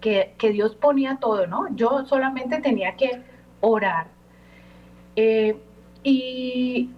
[0.00, 1.74] que, Dios ponía todo, ¿no?
[1.74, 3.22] Yo solamente tenía que
[3.60, 4.06] orar.
[5.16, 5.56] Eh,
[6.04, 6.90] y,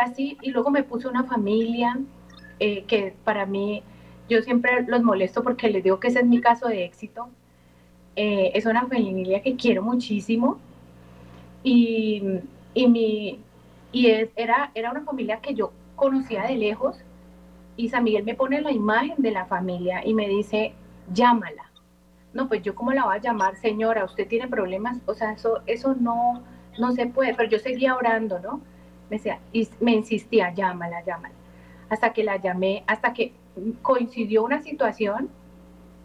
[0.00, 1.98] así, y luego me puse una familia
[2.58, 3.82] eh, que para mí,
[4.28, 7.28] yo siempre los molesto porque les digo que ese es mi caso de éxito.
[8.16, 10.58] Eh, es una familia que quiero muchísimo.
[11.62, 12.22] Y,
[12.74, 13.38] mi,
[13.92, 14.06] y
[14.36, 16.96] era, era una familia que yo conocía de lejos.
[17.76, 20.74] Y San Miguel me pone la imagen de la familia y me dice,
[21.12, 21.72] llámala
[22.32, 25.62] no, pues yo cómo la voy a llamar, señora, usted tiene problemas, o sea, eso,
[25.66, 26.42] eso no,
[26.78, 28.60] no se puede, pero yo seguía orando, ¿no?
[29.10, 29.20] Me
[29.52, 31.34] y me insistía, llámala, llámala.
[31.90, 33.32] Hasta que la llamé, hasta que
[33.82, 35.28] coincidió una situación,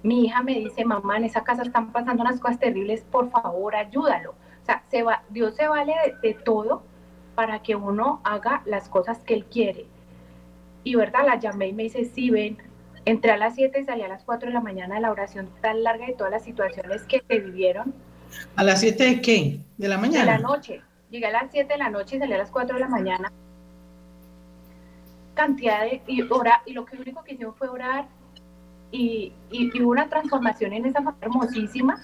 [0.07, 3.75] mi hija me dice, mamá, en esa casa están pasando unas cosas terribles, por favor,
[3.75, 4.31] ayúdalo.
[4.31, 6.83] O sea, se va, Dios se vale de, de todo
[7.35, 9.85] para que uno haga las cosas que Él quiere.
[10.83, 12.57] Y verdad, la llamé y me dice, sí, ven,
[13.07, 15.49] Entré a las 7 y salí a las 4 de la mañana de la oración
[15.61, 17.93] tan larga de todas las situaciones que se vivieron.
[18.57, 19.61] ¿A las 7 de qué?
[19.77, 20.25] ¿De la mañana?
[20.25, 20.81] De la noche.
[21.09, 23.31] Llegué a las 7 de la noche y salí a las 4 de la mañana.
[25.35, 26.01] Cantidad de...
[26.05, 26.21] Y,
[26.65, 28.09] y lo que único que hicimos fue orar
[28.91, 31.95] y, y, una transformación en esa familia hermosísima.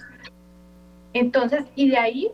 [1.12, 2.30] Entonces, y de ahí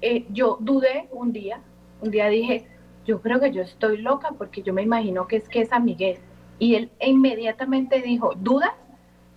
[0.00, 1.60] eh, yo dudé un día.
[2.00, 2.66] Un día dije,
[3.06, 5.84] yo creo que yo estoy loca porque yo me imagino que es que es San
[5.84, 6.18] Miguel
[6.58, 8.76] y él inmediatamente dijo, ¿duda?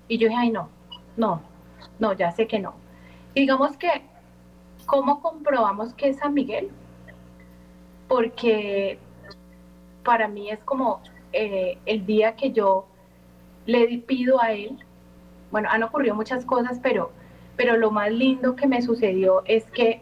[0.08, 0.70] Y yo dije, ay, no,
[1.18, 1.42] no,
[2.00, 2.76] no, ya sé que no.
[3.34, 3.90] Digamos que,
[4.86, 6.70] ¿cómo comprobamos que es San Miguel?
[8.08, 9.00] Porque
[10.04, 11.02] para mí es como
[11.34, 12.86] eh, el día que yo
[13.66, 14.78] le pido a él,
[15.52, 17.12] bueno, han ocurrido muchas cosas, pero,
[17.56, 20.02] pero lo más lindo que me sucedió es que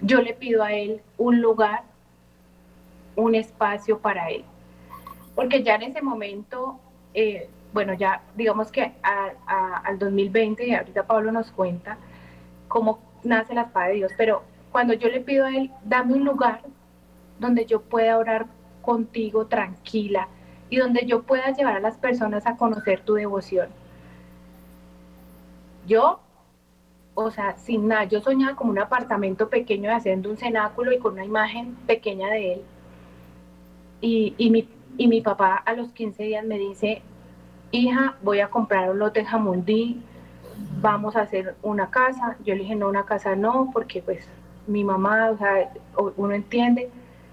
[0.00, 1.82] yo le pido a él un lugar,
[3.16, 4.44] un espacio para él.
[5.34, 6.78] Porque ya en ese momento,
[7.14, 11.96] eh, bueno, ya digamos que al 2020, y ahorita Pablo nos cuenta
[12.68, 14.42] cómo nace la espada de Dios, pero
[14.72, 16.62] cuando yo le pido a Él, dame un lugar
[17.38, 18.46] donde yo pueda orar
[18.80, 20.28] contigo tranquila
[20.72, 23.68] y donde yo pueda llevar a las personas a conocer tu devoción.
[25.86, 26.18] Yo,
[27.12, 31.12] o sea, sin nada, yo soñaba como un apartamento pequeño haciendo un cenáculo y con
[31.12, 32.62] una imagen pequeña de Él.
[34.00, 34.66] Y, y mi,
[34.96, 37.02] y mi papá a los 15 días me dice,
[37.70, 40.02] hija, voy a comprar un lote en Jamundí,
[40.80, 42.38] vamos a hacer una casa.
[42.46, 44.26] Yo le dije, no, una casa no, porque pues
[44.66, 45.70] mi mamá, o sea,
[46.16, 46.88] uno entiende.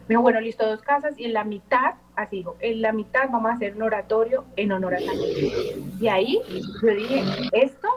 [0.09, 3.29] Me dijo, bueno, listo, dos casas y en la mitad, así digo, en la mitad
[3.31, 5.83] vamos a hacer un oratorio en honor a San Miguel.
[5.99, 6.39] Y ahí
[6.83, 7.87] yo dije, esto,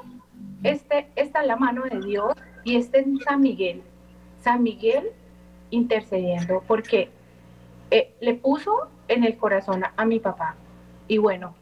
[0.63, 2.33] este, esta es la mano de Dios
[2.65, 3.83] y este es San Miguel.
[4.41, 5.11] San Miguel
[5.71, 7.11] intercediendo, porque
[7.91, 10.55] eh, le puso en el corazón a, mi papá.
[11.09, 11.55] Y bueno,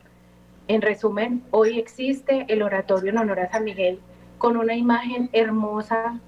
[0.69, 4.01] en resumen, hoy existe el oratorio en honor a San Miguel
[4.39, 6.21] con una imagen hermosa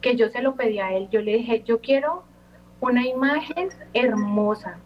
[0.00, 1.08] que yo se lo pedí a él.
[1.10, 2.24] Yo le dije, yo quiero
[2.80, 4.78] una imagen hermosa.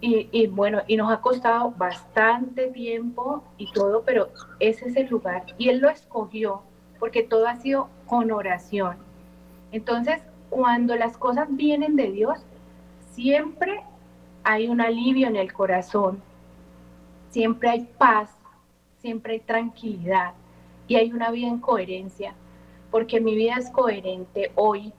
[0.00, 4.28] Y, bueno, y nos ha costado bastante tiempo y todo, pero
[4.60, 5.44] ese es el lugar.
[5.58, 6.62] Y él lo escogió
[7.00, 8.96] porque todo ha sido con oración.
[9.72, 12.38] Entonces, cuando las cosas vienen de Dios,
[13.10, 13.82] siempre
[14.44, 16.22] hay un alivio en el corazón,
[17.30, 18.30] siempre hay paz,
[19.00, 20.32] siempre hay tranquilidad
[20.86, 22.34] y hay una vida en coherencia,
[22.90, 24.92] porque mi vida es coherente hoy,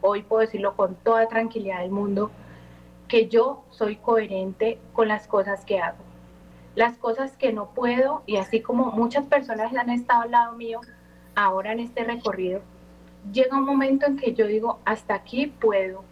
[0.00, 2.30] hoy puedo decirlo con toda tranquilidad del mundo,
[3.08, 5.98] que yo soy coherente con las cosas que hago.
[6.74, 10.80] Las cosas que no puedo, y así como muchas personas han estado al lado mío
[11.34, 12.60] ahora en este recorrido,
[13.32, 16.04] llega un momento en que yo digo, hasta aquí puedo,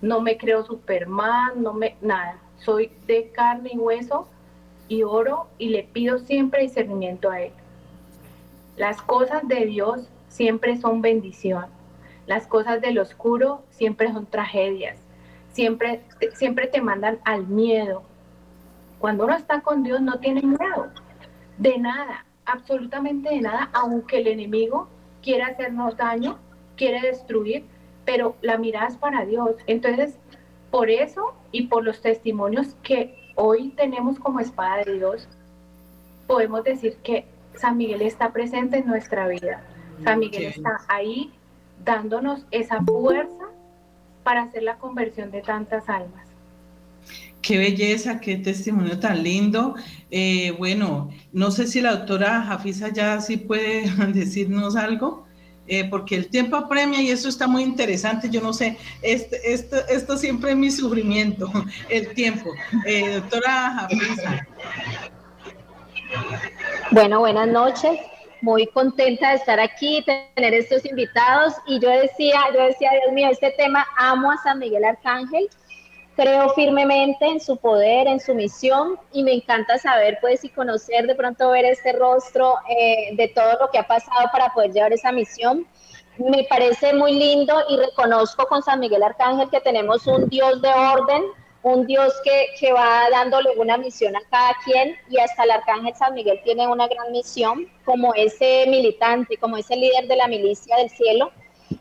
[0.00, 4.28] no me creo Superman, no me, nada, soy de carne y hueso
[4.88, 7.52] y oro y le pido siempre discernimiento a Él.
[8.76, 11.66] Las cosas de Dios siempre son bendición,
[12.26, 14.98] las cosas del oscuro siempre son tragedias,
[15.58, 16.02] siempre,
[16.34, 18.04] siempre te mandan al miedo.
[19.00, 20.92] Cuando uno está con Dios no tiene miedo
[21.58, 24.86] de nada, absolutamente de nada, aunque el enemigo
[25.20, 26.38] quiera hacernos daño,
[26.76, 27.64] quiere destruir,
[28.04, 29.56] pero la mirada es para Dios.
[29.66, 30.16] Entonces,
[30.70, 35.28] por eso y por los testimonios que hoy tenemos como espada de Dios,
[36.28, 37.24] podemos decir que
[37.56, 39.64] San Miguel está presente en nuestra vida.
[40.04, 41.32] San Miguel está ahí
[41.84, 43.48] dándonos esa fuerza
[44.28, 46.22] para hacer la conversión de tantas almas.
[47.40, 49.74] Qué belleza, qué testimonio tan lindo.
[50.10, 55.26] Eh, bueno, no sé si la doctora Jafisa ya sí puede decirnos algo.
[55.66, 58.28] Eh, porque el tiempo apremia y eso está muy interesante.
[58.28, 61.50] Yo no sé, este, esto, esto siempre es mi sufrimiento,
[61.88, 62.50] el tiempo.
[62.84, 64.46] Eh, doctora Jafisa.
[66.90, 67.98] Bueno, buenas noches.
[68.40, 71.54] Muy contenta de estar aquí, tener estos invitados.
[71.66, 75.48] Y yo decía, yo decía, Dios mío, este tema, amo a San Miguel Arcángel
[76.18, 81.06] creo firmemente en su poder, en su misión y me encanta saber pues y conocer
[81.06, 84.92] de pronto ver este rostro eh, de todo lo que ha pasado para poder llevar
[84.92, 85.64] esa misión.
[86.18, 90.70] Me parece muy lindo y reconozco con San Miguel Arcángel que tenemos un Dios de
[90.70, 91.22] orden,
[91.62, 95.94] un Dios que, que va dándole una misión a cada quien y hasta el Arcángel
[95.96, 100.76] San Miguel tiene una gran misión como ese militante, como ese líder de la milicia
[100.76, 101.32] del cielo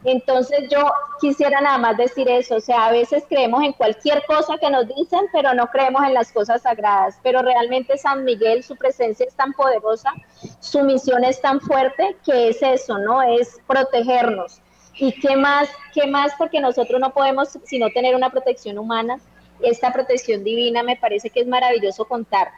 [0.04, 4.58] entonces yo quisiera nada más decir eso, o sea, a veces creemos en cualquier cosa
[4.58, 8.76] que nos dicen, pero no creemos en las cosas sagradas, pero realmente San Miguel, su
[8.76, 10.14] presencia es tan poderosa,
[10.60, 13.22] su misión es tan fuerte que es eso, ¿no?
[13.22, 14.62] Es protegernos.
[14.96, 15.70] ¿Y qué más?
[15.94, 16.34] ¿Qué más?
[16.38, 19.20] Porque nosotros no podemos sino tener una protección humana.
[19.62, 22.50] Esta protección divina me parece que es maravilloso contar.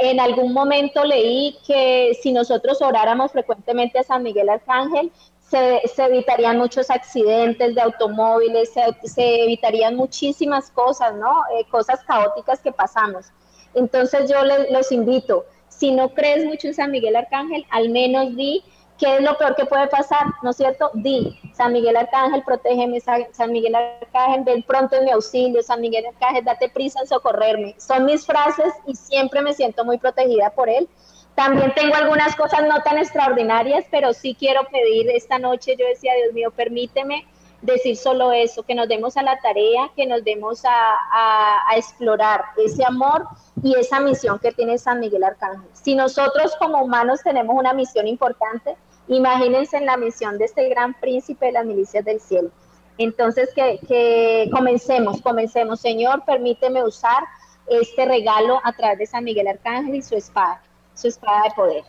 [0.00, 5.12] En algún momento leí que si nosotros oráramos frecuentemente a San Miguel Arcángel,
[5.48, 8.72] se, evitarían muchos accidentes de automóviles,
[9.04, 11.42] se, evitarían muchísimas cosas, ¿no?
[11.58, 13.26] Eh, cosas caóticas que pasamos.
[13.74, 14.36] Entonces yo
[14.70, 18.62] los invito, si no crees mucho en San Miguel Arcángel, al menos di
[19.04, 20.90] qué es lo peor que puede pasar, ¿no es cierto?
[20.94, 26.06] Di, San Miguel Arcángel, protégeme, San Miguel Arcángel, ven pronto en mi auxilio, San Miguel
[26.06, 27.74] Arcángel, date prisa en socorrerme.
[27.78, 30.88] Son mis frases y siempre me siento muy protegida por él
[31.34, 36.12] también tengo algunas cosas no tan extraordinarias, pero sí quiero pedir esta noche, yo decía,
[36.14, 37.26] Dios mío, permíteme
[37.60, 42.84] decir solo eso, que nos demos a la tarea, que nos demos a, explorar ese
[42.84, 43.26] amor
[43.62, 45.68] y esa misión que tiene San Miguel Arcángel.
[45.72, 48.76] Si nosotros como humanos tenemos una misión importante,
[49.08, 52.50] imagínense en la misión de este gran príncipe de las milicias del cielo.
[52.98, 55.80] Entonces, que, que comencemos, comencemos.
[55.80, 57.24] Señor, permíteme usar
[57.66, 60.62] este regalo a través de San Miguel Arcángel y su espada
[60.94, 61.84] su espada de poder.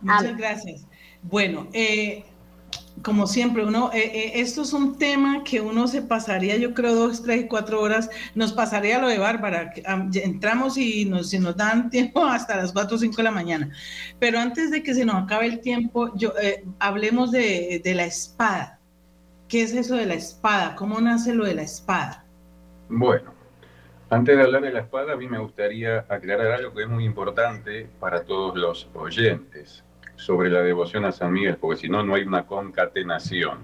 [0.00, 0.86] Muchas gracias.
[1.22, 2.24] Bueno, eh,
[3.02, 6.94] como siempre, uno, eh, eh, esto es un tema que uno se pasaría, yo creo,
[6.94, 9.72] dos, tres, cuatro horas, nos pasaría lo de Bárbara,
[10.14, 13.70] entramos y nos, si nos dan tiempo hasta las cuatro o cinco de la mañana.
[14.18, 16.32] Pero antes de que se nos acabe el tiempo, yo,
[16.78, 18.78] hablemos de, de la espada.
[19.48, 20.74] ¿Qué es eso de la espada?
[20.74, 22.24] ¿Cómo nace lo de la espada?
[22.88, 23.32] Bueno,
[24.10, 27.04] antes de hablar de la espada, a mí me gustaría aclarar algo que es muy
[27.04, 29.85] importante para todos los oyentes
[30.16, 33.58] sobre la devoción a San Miguel, porque si no, no hay una concatenación.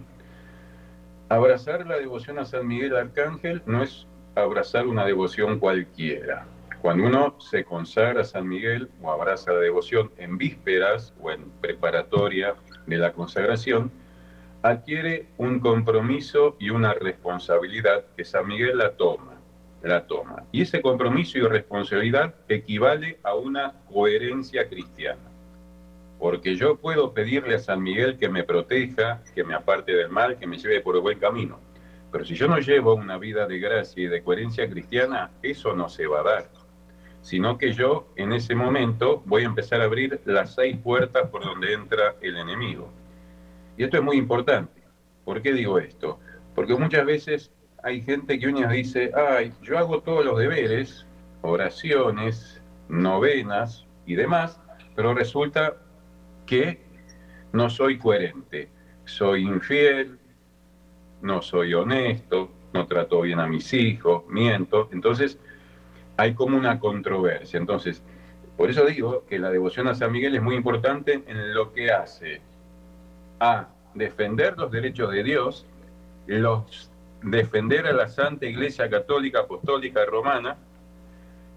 [1.28, 6.46] Abrazar la devoción a San Miguel Arcángel no es abrazar una devoción cualquiera.
[6.80, 11.50] Cuando uno se consagra a San Miguel o abraza la devoción en vísperas o en
[11.60, 12.54] preparatoria
[12.86, 13.90] de la consagración,
[14.62, 19.32] adquiere un compromiso y una responsabilidad que San Miguel la toma
[19.88, 20.44] la toma.
[20.52, 25.20] Y ese compromiso y responsabilidad equivale a una coherencia cristiana.
[26.22, 30.38] Porque yo puedo pedirle a San Miguel que me proteja, que me aparte del mal,
[30.38, 31.58] que me lleve por el buen camino.
[32.12, 35.88] Pero si yo no llevo una vida de gracia y de coherencia cristiana, eso no
[35.88, 36.50] se va a dar.
[37.22, 41.42] Sino que yo en ese momento voy a empezar a abrir las seis puertas por
[41.44, 42.88] donde entra el enemigo.
[43.76, 44.80] Y esto es muy importante.
[45.24, 46.20] ¿Por qué digo esto?
[46.54, 47.50] Porque muchas veces
[47.82, 51.04] hay gente que uno dice, ay, yo hago todos los deberes,
[51.40, 54.60] oraciones, novenas y demás,
[54.94, 55.81] pero resulta
[56.52, 56.78] que
[57.54, 58.68] no soy coherente,
[59.06, 60.18] soy infiel,
[61.22, 65.38] no soy honesto, no trato bien a mis hijos, miento, entonces
[66.18, 67.58] hay como una controversia.
[67.58, 68.02] Entonces,
[68.58, 71.90] por eso digo que la devoción a San Miguel es muy importante en lo que
[71.90, 72.42] hace
[73.40, 75.64] a defender los derechos de Dios,
[76.26, 76.90] los
[77.22, 80.58] defender a la Santa Iglesia Católica Apostólica Romana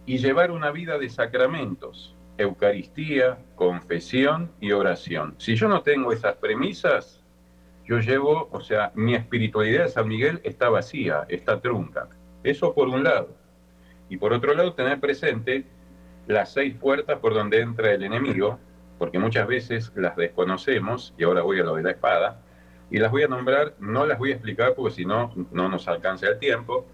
[0.05, 5.35] y llevar una vida de sacramentos, Eucaristía, confesión y oración.
[5.37, 7.23] Si yo no tengo esas premisas,
[7.85, 12.09] yo llevo, o sea, mi espiritualidad de San Miguel está vacía, está trunca.
[12.43, 13.35] Eso por un lado.
[14.09, 15.65] Y por otro lado, tener presente
[16.27, 18.59] las seis puertas por donde entra el enemigo,
[18.97, 22.41] porque muchas veces las desconocemos, y ahora voy a lo de la espada,
[22.89, 25.87] y las voy a nombrar, no las voy a explicar porque si no, no nos
[25.87, 26.85] alcanza el tiempo.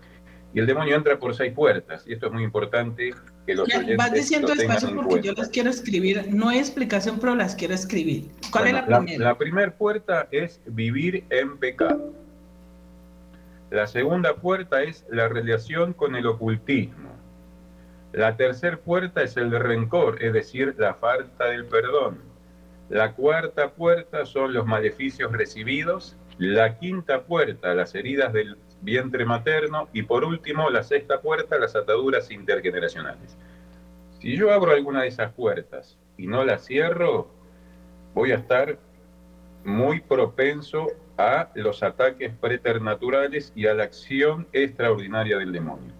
[0.53, 3.13] Y el demonio entra por seis puertas, y esto es muy importante
[3.45, 3.67] que los
[3.97, 8.29] Vas diciendo despacio porque yo las quiero escribir, no hay explicación, pero las quiero escribir.
[8.51, 9.25] ¿Cuál es la primera?
[9.25, 12.13] La primera puerta es vivir en pecado.
[13.69, 17.09] La segunda puerta es la relación con el ocultismo.
[18.11, 22.19] La tercera puerta es el rencor, es decir, la falta del perdón.
[22.89, 26.17] La cuarta puerta son los maleficios recibidos.
[26.37, 29.89] La quinta puerta, las heridas del vientre materno.
[29.93, 33.37] Y por último, la sexta puerta, las ataduras intergeneracionales.
[34.19, 37.27] Si yo abro alguna de esas puertas y no las cierro,
[38.13, 38.77] voy a estar
[39.63, 45.93] muy propenso a los ataques preternaturales y a la acción extraordinaria del demonio.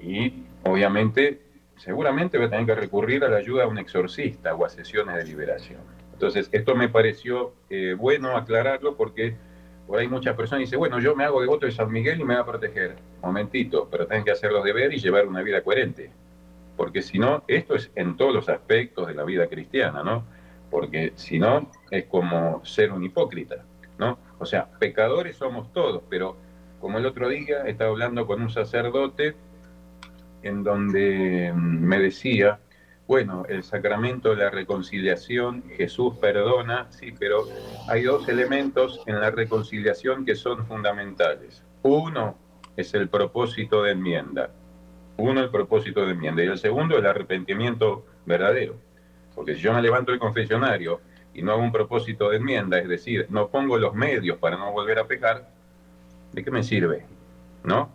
[0.00, 1.40] Y obviamente,
[1.76, 5.16] seguramente voy a tener que recurrir a la ayuda de un exorcista o a sesiones
[5.16, 5.80] de liberación.
[6.12, 9.36] Entonces, esto me pareció eh, bueno aclararlo porque
[9.88, 12.34] por ahí muchas personas dicen, bueno, yo me hago devoto de San Miguel y me
[12.34, 12.96] va a proteger.
[13.22, 16.10] Momentito, pero tienen que hacer los deberes y llevar una vida coherente.
[16.76, 20.24] Porque si no, esto es en todos los aspectos de la vida cristiana, ¿no?
[20.70, 23.64] Porque si no, es como ser un hipócrita,
[23.96, 24.18] ¿no?
[24.38, 26.36] O sea, pecadores somos todos, pero
[26.80, 29.36] como el otro día estaba hablando con un sacerdote
[30.42, 32.60] en donde mm, me decía,
[33.08, 37.48] bueno, el sacramento de la reconciliación, Jesús perdona, sí, pero
[37.88, 41.64] hay dos elementos en la reconciliación que son fundamentales.
[41.82, 42.36] Uno
[42.76, 44.50] es el propósito de enmienda.
[45.16, 46.44] Uno, el propósito de enmienda.
[46.44, 48.76] Y el segundo, el arrepentimiento verdadero.
[49.34, 51.00] Porque si yo me levanto del confesionario
[51.32, 54.70] y no hago un propósito de enmienda, es decir, no pongo los medios para no
[54.70, 55.48] volver a pecar,
[56.34, 57.06] ¿de qué me sirve?
[57.64, 57.90] ¿No?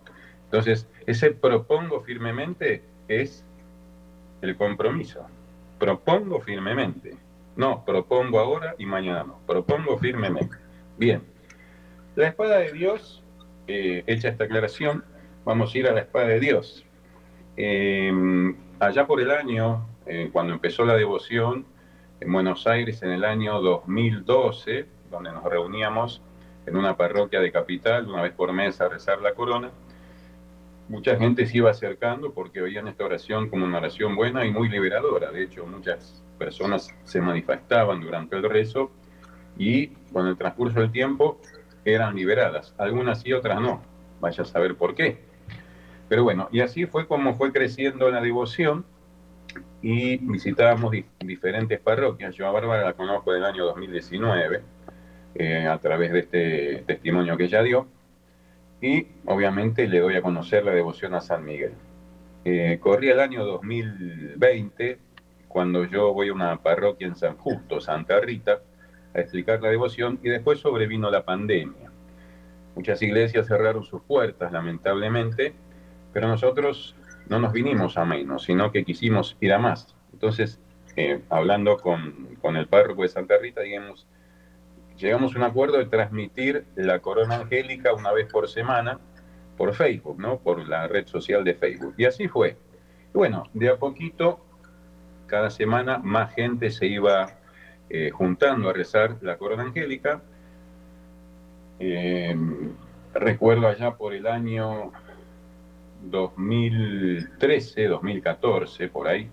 [0.46, 3.46] Entonces, ese propongo firmemente es
[4.44, 5.26] el compromiso.
[5.80, 7.18] Propongo firmemente.
[7.56, 9.40] No, propongo ahora y mañana no.
[9.46, 10.58] Propongo firmemente.
[10.98, 11.24] Bien.
[12.16, 13.24] La espada de Dios,
[13.68, 15.04] eh, hecha esta aclaración,
[15.46, 16.86] vamos a ir a la espada de Dios.
[17.56, 21.66] Em, allá por el año, eh, cuando empezó la devoción,
[22.20, 26.22] en Buenos Aires en el año 2012, donde nos reuníamos
[26.66, 29.72] en una parroquia de capital, una vez por mes a rezar la corona,
[30.90, 34.70] mucha gente se iba acercando porque veían esta oración como una oración buena y muy
[34.70, 35.32] liberadora.
[35.32, 38.92] De hecho, muchas personas se manifestaban durante el rezo
[39.58, 41.40] y con el transcurso del tiempo
[41.86, 42.74] eran liberadas.
[42.78, 43.82] Algunas sí, otras no.
[44.20, 45.20] Vaya a saber por qué.
[46.10, 48.86] Pero bueno, y así fue como fue creciendo la devoción
[49.82, 52.36] y visitábamos diferentes parroquias.
[52.36, 54.62] Yo a Bárbara la conozco del año 2019
[55.36, 57.88] eh, a través de este testimonio que ella dio
[58.84, 61.72] y obviamente le doy a conocer la devoción a San Miguel.
[62.44, 65.00] Eh, corría el año 2020
[65.48, 68.60] cuando yo voy a una parroquia en San Justo, Santa Rita,
[69.16, 71.92] a explicar la devoción y después sobrevino la pandemia.
[72.76, 75.54] Muchas iglesias cerraron sus puertas, lamentablemente,
[76.12, 76.94] pero nosotros
[77.30, 79.96] no nos vinimos a menos, sino que quisimos ir a más.
[80.12, 80.60] Entonces,
[80.98, 84.06] eh, hablando con, con el párroco de Santa Rita, digamos,
[84.98, 89.00] llegamos a un acuerdo de transmitir la corona angélica una vez por semana
[89.58, 90.40] por Facebook, ¿no?
[90.40, 91.94] Por la red social de Facebook.
[91.98, 92.58] Y así fue.
[93.14, 94.40] bueno, de a poquito,
[95.28, 97.38] cada semana más gente se iba
[97.90, 100.22] eh, juntando a rezar la corona angélica.
[101.80, 102.36] Eh,
[103.14, 104.92] recuerdo allá por el año
[106.04, 109.30] 2013, 2014, por ahí,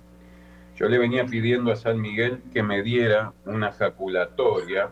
[0.77, 4.91] yo le venía pidiendo a San Miguel que me diera una jaculatoria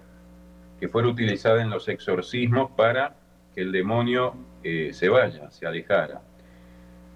[0.79, 3.17] que fuera utilizada en los exorcismos para
[3.55, 6.23] que el demonio eh, se vaya, se alejara.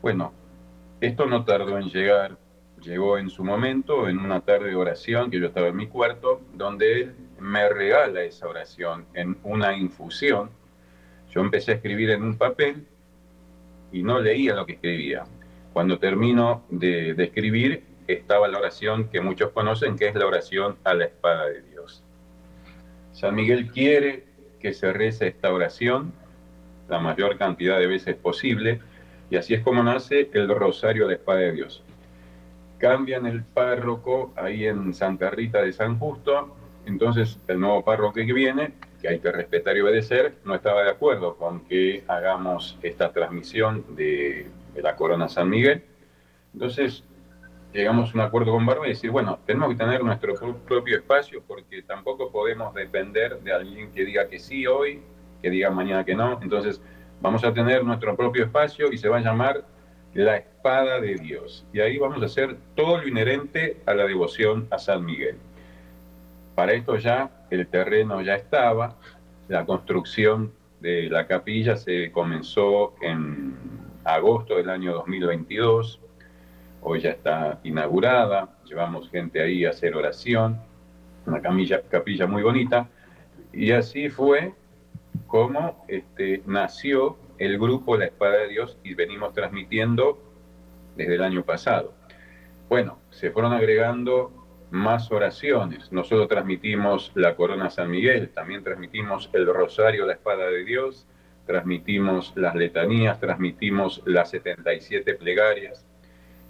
[0.01, 0.33] Bueno,
[1.01, 2.37] esto no tardó en llegar,
[2.83, 6.41] llegó en su momento, en una tarde de oración que yo estaba en mi cuarto,
[6.55, 10.51] donde él me regala esa oración en una infusión.
[11.31, 12.87] Yo empecé a escribir en un papel
[13.93, 15.25] y no leía lo que escribía.
[15.73, 20.77] Cuando termino de, de escribir, estaba la oración que muchos conocen, que es la oración
[20.85, 21.72] a la espada de Dios.
[23.13, 24.25] San Miguel quiere
[24.61, 26.13] que se rece esta oración
[26.89, 28.81] la mayor cantidad de veces posible,
[29.31, 31.83] y así es como nace el Rosario de Espada de Dios.
[32.79, 36.55] Cambian el párroco ahí en Santa Rita de San Justo,
[36.85, 40.91] entonces el nuevo párroco que viene, que hay que respetar y obedecer, no estaba de
[40.91, 45.83] acuerdo con que hagamos esta transmisión de, de la Corona San Miguel.
[46.53, 47.05] Entonces
[47.73, 50.35] llegamos a un acuerdo con Barba y decir, bueno, tenemos que tener nuestro
[50.67, 55.03] propio espacio porque tampoco podemos depender de alguien que diga que sí hoy,
[55.41, 56.39] que diga mañana que no.
[56.43, 56.81] Entonces,
[57.21, 59.65] vamos a tener nuestro propio espacio y se va a llamar
[60.15, 61.67] la espada de Dios.
[61.73, 65.37] Y ahí vamos a hacer todo lo inherente a la devoción a San Miguel.
[66.55, 68.97] Para esto ya el terreno ya estaba,
[69.49, 73.57] la construcción de la capilla se comenzó en
[74.05, 76.01] agosto del año 2022
[76.83, 80.61] hoy ya está inaugurada, llevamos gente ahí a hacer oración,
[81.27, 82.89] una camilla, capilla muy bonita,
[83.53, 84.53] y así fue
[85.27, 90.19] como este, nació el grupo La Espada de Dios y venimos transmitiendo
[90.97, 91.95] desde el año pasado.
[92.69, 94.33] Bueno, se fueron agregando
[94.71, 95.93] más oraciones.
[95.93, 101.07] Nosotros transmitimos la Corona San Miguel, también transmitimos el Rosario, la Espada de Dios,
[101.47, 105.85] transmitimos las letanías, transmitimos las 77 plegarias.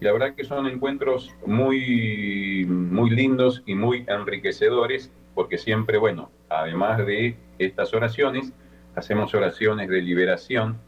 [0.03, 6.33] Y la verdad que son encuentros muy, muy lindos y muy enriquecedores, porque siempre, bueno,
[6.49, 8.53] además de estas oraciones,
[8.97, 10.81] hacemos oraciones de liberación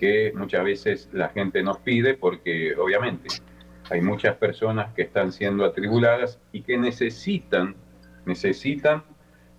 [0.00, 3.28] que muchas veces la gente nos pide, porque obviamente
[3.88, 7.76] hay muchas personas que están siendo atribuladas y que necesitan,
[8.24, 9.04] necesitan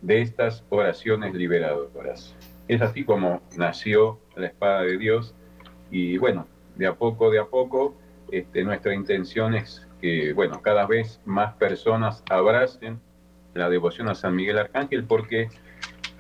[0.02, 2.36] de estas oraciones liberadoras.
[2.68, 5.34] Es así como nació la espada de Dios
[5.92, 6.46] y bueno,
[6.76, 7.96] de a poco, de a poco,
[8.32, 13.00] este, nuestra intención es que, bueno, cada vez más personas abracen
[13.54, 15.50] la devoción a San Miguel Arcángel porque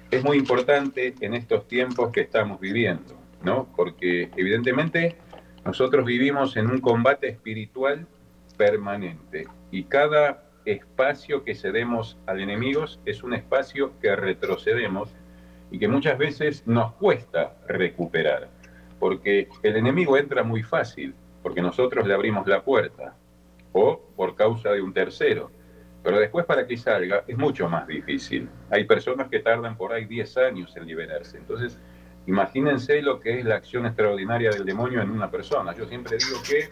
[0.09, 3.67] es muy importante en estos tiempos que estamos viviendo, ¿no?
[3.75, 5.17] Porque evidentemente
[5.65, 8.07] nosotros vivimos en un combate espiritual
[8.57, 15.09] permanente y cada espacio que cedemos al enemigo es un espacio que retrocedemos
[15.71, 18.49] y que muchas veces nos cuesta recuperar,
[18.99, 21.13] porque el enemigo entra muy fácil,
[21.47, 23.15] porque nosotros le abrimos la puerta,
[23.71, 25.49] o por causa de un tercero,
[26.03, 28.49] pero después para que salga es mucho más difícil.
[28.69, 31.79] Hay personas que tardan por ahí 10 años en liberarse, entonces
[32.27, 35.73] Imagínense lo que es la acción extraordinaria del demonio en una persona.
[35.73, 36.67] Yo siempre digo que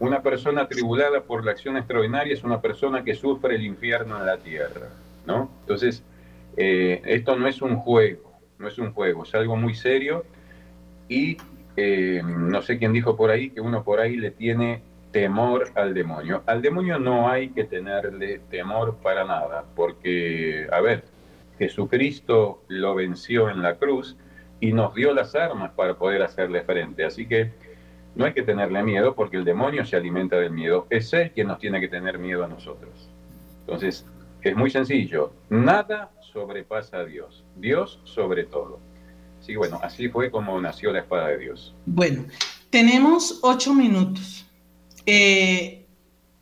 [0.00, 4.26] una persona tribulada por la acción extraordinaria es una persona que sufre el infierno en
[4.26, 4.88] la tierra,
[5.24, 5.52] ¿no?
[5.60, 6.02] Entonces,
[6.56, 10.24] eh, esto no es un juego, no es un juego, es algo muy serio
[11.08, 11.36] y
[11.76, 15.94] eh, no sé quién dijo por ahí que uno por ahí le tiene temor al
[15.94, 16.42] demonio.
[16.46, 21.04] Al demonio no hay que tenerle temor para nada, porque, a ver,
[21.58, 24.16] Jesucristo lo venció en la cruz,
[24.62, 27.04] y nos dio las armas para poder hacerle frente.
[27.04, 27.50] Así que
[28.14, 30.86] no hay que tenerle miedo porque el demonio se alimenta del miedo.
[30.88, 33.10] Es él quien nos tiene que tener miedo a nosotros.
[33.62, 34.06] Entonces,
[34.40, 35.32] es muy sencillo.
[35.50, 37.44] Nada sobrepasa a Dios.
[37.56, 38.78] Dios sobre todo.
[39.44, 41.74] Sí, bueno, así fue como nació la espada de Dios.
[41.86, 42.24] Bueno,
[42.70, 44.46] tenemos ocho minutos.
[45.04, 45.82] Eh,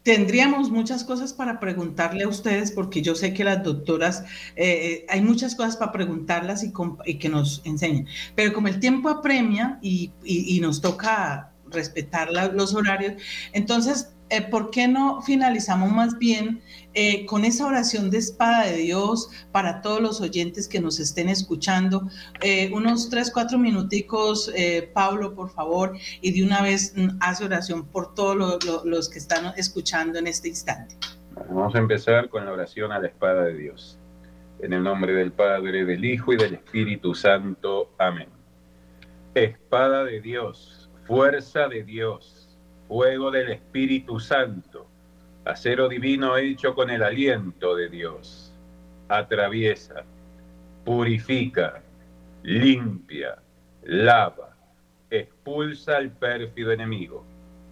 [0.03, 4.25] Tendríamos muchas cosas para preguntarle a ustedes porque yo sé que las doctoras,
[4.57, 9.79] eh, hay muchas cosas para preguntarlas y, que nos enseñen, pero como el tiempo apremia
[9.83, 13.15] y nos toca respetar los horarios,
[13.53, 16.63] entonces eh, ¿por qué no finalizamos más bien
[16.95, 21.29] eh, con esa oración de espada de Dios para todos los oyentes que nos estén
[21.29, 22.09] escuchando?
[22.41, 24.53] Eh, unos tres, cuatro minuticos,
[24.95, 29.53] Pablo, por favor, y de una vez mm, hace oración por todos los que están
[29.57, 30.97] escuchando en este instante.
[31.49, 33.99] Vamos a empezar con la oración a la espada de Dios.
[34.61, 37.91] En el nombre del Padre, del Hijo y del Espíritu Santo.
[37.99, 38.29] Amén.
[39.35, 42.40] Espada de Dios, fuerza de Dios
[42.91, 44.85] fuego del Espíritu Santo,
[45.45, 48.53] acero divino hecho con el aliento de Dios,
[49.09, 50.03] atraviesa,
[50.85, 51.83] purifica,
[52.43, 53.37] limpia,
[53.85, 54.57] lava,
[55.09, 57.25] expulsa al pérfido enemigo.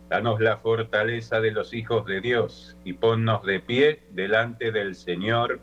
[0.08, 5.58] Danos la fortaleza de los hijos de Dios y ponnos de pie delante del Señor.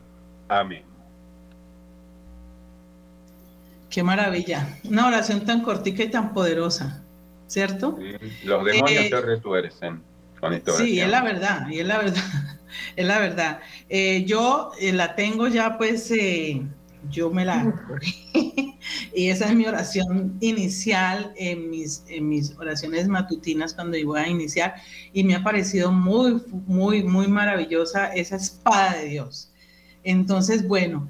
[0.50, 0.84] Amén.
[3.90, 4.68] Qué maravilla.
[4.84, 7.05] Una oración tan cortica y tan poderosa.
[7.48, 7.98] ¿Cierto?
[8.44, 10.02] los demonios eh, se retuercen
[10.40, 12.24] con esta Sí, es la verdad, y es la verdad,
[12.96, 13.60] es la verdad.
[13.90, 16.12] Eh, yo eh, la tengo ya, pues,
[17.10, 17.72] yo me la
[19.14, 24.28] y esa es mi oración inicial en mis, en mis oraciones matutinas cuando iba a
[24.28, 24.76] iniciar,
[25.14, 29.52] y me ha parecido muy, muy, muy maravillosa esa espada de Dios.
[30.04, 31.10] Entonces, bueno,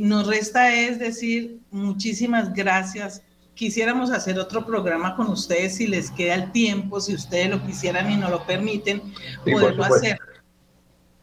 [0.00, 3.22] nos resta es decir muchísimas gracias
[3.60, 8.10] quisiéramos hacer otro programa con ustedes si les queda el tiempo, si ustedes lo quisieran
[8.10, 9.02] y no lo permiten,
[9.44, 10.18] poderlo hacer.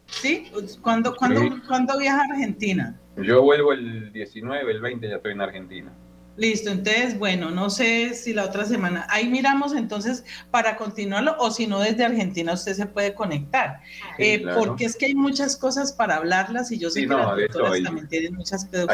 [0.06, 0.48] ¿Sí?
[0.80, 2.96] ¿Cuándo, cuándo, viaja a Argentina?
[3.16, 5.92] Yo vuelvo el 19, el 20 ya estoy en Argentina.
[6.36, 11.50] Listo, entonces, bueno, no sé si la otra semana, ahí miramos entonces para continuarlo o
[11.50, 13.80] si no desde Argentina usted se puede conectar,
[14.16, 17.82] eh, porque es que hay muchas cosas para hablarlas y yo sé que las doctoras
[17.82, 18.86] también tienen muchas cosas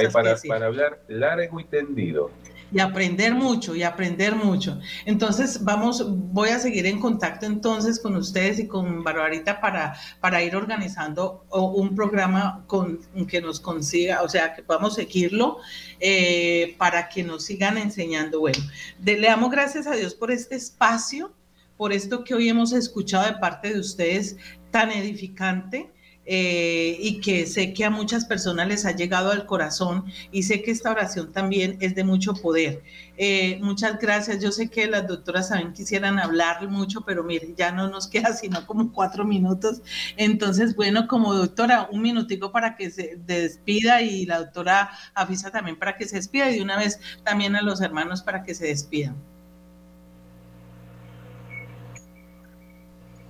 [0.48, 2.30] para hablar largo y tendido
[2.72, 4.78] y aprender mucho y aprender mucho.
[5.04, 10.42] Entonces, vamos, voy a seguir en contacto entonces con ustedes y con Barbarita para, para
[10.42, 15.58] ir organizando un programa con, que nos consiga, o sea, que podamos seguirlo
[16.00, 18.40] eh, para que nos sigan enseñando.
[18.40, 18.58] Bueno,
[19.02, 21.32] le damos gracias a Dios por este espacio,
[21.76, 24.36] por esto que hoy hemos escuchado de parte de ustedes
[24.70, 25.93] tan edificante
[26.26, 30.62] eh, y que sé que a muchas personas les ha llegado al corazón y sé
[30.62, 32.82] que esta oración también es de mucho poder.
[33.16, 34.42] Eh, muchas gracias.
[34.42, 38.32] Yo sé que las doctoras también quisieran hablar mucho, pero mire, ya no nos queda
[38.32, 39.82] sino como cuatro minutos.
[40.16, 45.78] Entonces, bueno, como doctora, un minutico para que se despida y la doctora avisa también
[45.78, 49.16] para que se despida y una vez también a los hermanos para que se despidan.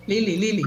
[0.06, 0.62] Lili, Lili.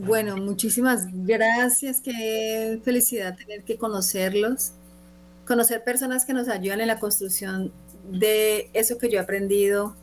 [0.00, 2.00] Bueno, muchísimas gracias.
[2.00, 4.70] Qué felicidad tener que conocerlos,
[5.44, 7.72] conocer personas que nos ayudan en la construcción
[8.08, 9.96] de eso que yo he aprendido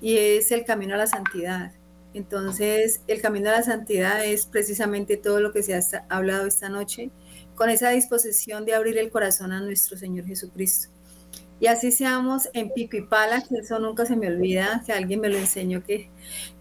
[0.00, 1.72] y es el camino a la santidad.
[2.14, 6.70] Entonces, el camino a la santidad es precisamente todo lo que se ha hablado esta
[6.70, 7.10] noche,
[7.54, 10.88] con esa disposición de abrir el corazón a nuestro Señor Jesucristo.
[11.60, 15.20] Y así seamos en pico y pala, que eso nunca se me olvida, que alguien
[15.20, 16.08] me lo enseñó, que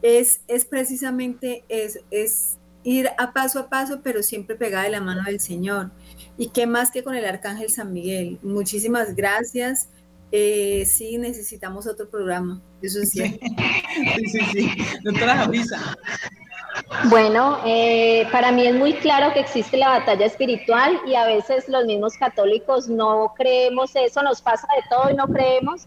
[0.02, 5.02] es, es precisamente es, es ir a paso a paso, pero siempre pegada de la
[5.02, 5.92] mano del Señor.
[6.38, 8.40] Y qué más que con el Arcángel San Miguel.
[8.42, 9.90] Muchísimas gracias.
[10.32, 12.62] Eh, sí, necesitamos otro programa.
[12.82, 13.46] Eso es cierto.
[14.16, 14.70] Sí, sí, sí.
[15.04, 15.96] Doctora Javisa.
[17.10, 21.68] Bueno, eh, para mí es muy claro que existe la batalla espiritual y a veces
[21.68, 25.86] los mismos católicos no creemos eso, nos pasa de todo y no creemos.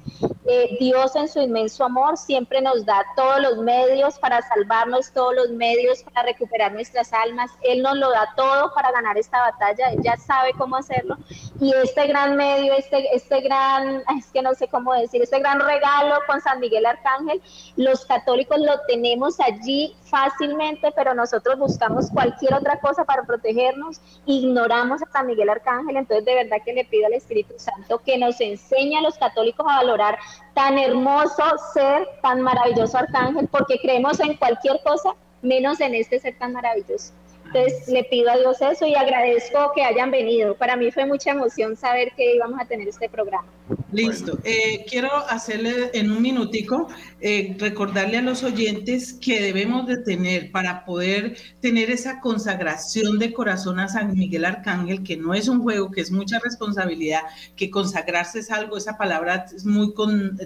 [0.48, 5.34] Eh, Dios en su inmenso amor siempre nos da todos los medios para salvarnos, todos
[5.34, 7.50] los medios para recuperar nuestras almas.
[7.62, 11.16] Él nos lo da todo para ganar esta batalla, Él ya sabe cómo hacerlo.
[11.60, 15.58] Y este gran medio, este, este gran, es que no sé cómo decir, este gran
[15.58, 17.42] regalo con San Miguel Arcángel,
[17.76, 25.02] los católicos lo tenemos allí fácilmente, pero nosotros buscamos cualquier otra cosa para protegernos, ignoramos
[25.02, 28.40] a San Miguel Arcángel, entonces de verdad que le pido al Espíritu Santo que nos
[28.40, 30.18] enseñe a los católicos a valorar
[30.54, 36.38] tan hermoso ser, tan maravilloso Arcángel, porque creemos en cualquier cosa menos en este ser
[36.38, 37.12] tan maravilloso.
[37.46, 40.56] Entonces le pido a Dios eso y agradezco que hayan venido.
[40.56, 43.48] Para mí fue mucha emoción saber que íbamos a tener este programa.
[43.92, 44.38] Listo.
[44.44, 46.88] Eh, quiero hacerle en un minutico,
[47.20, 53.32] eh, recordarle a los oyentes que debemos de tener para poder tener esa consagración de
[53.32, 57.22] corazón a San Miguel Arcángel, que no es un juego, que es mucha responsabilidad,
[57.56, 59.94] que consagrarse es algo, esa palabra es muy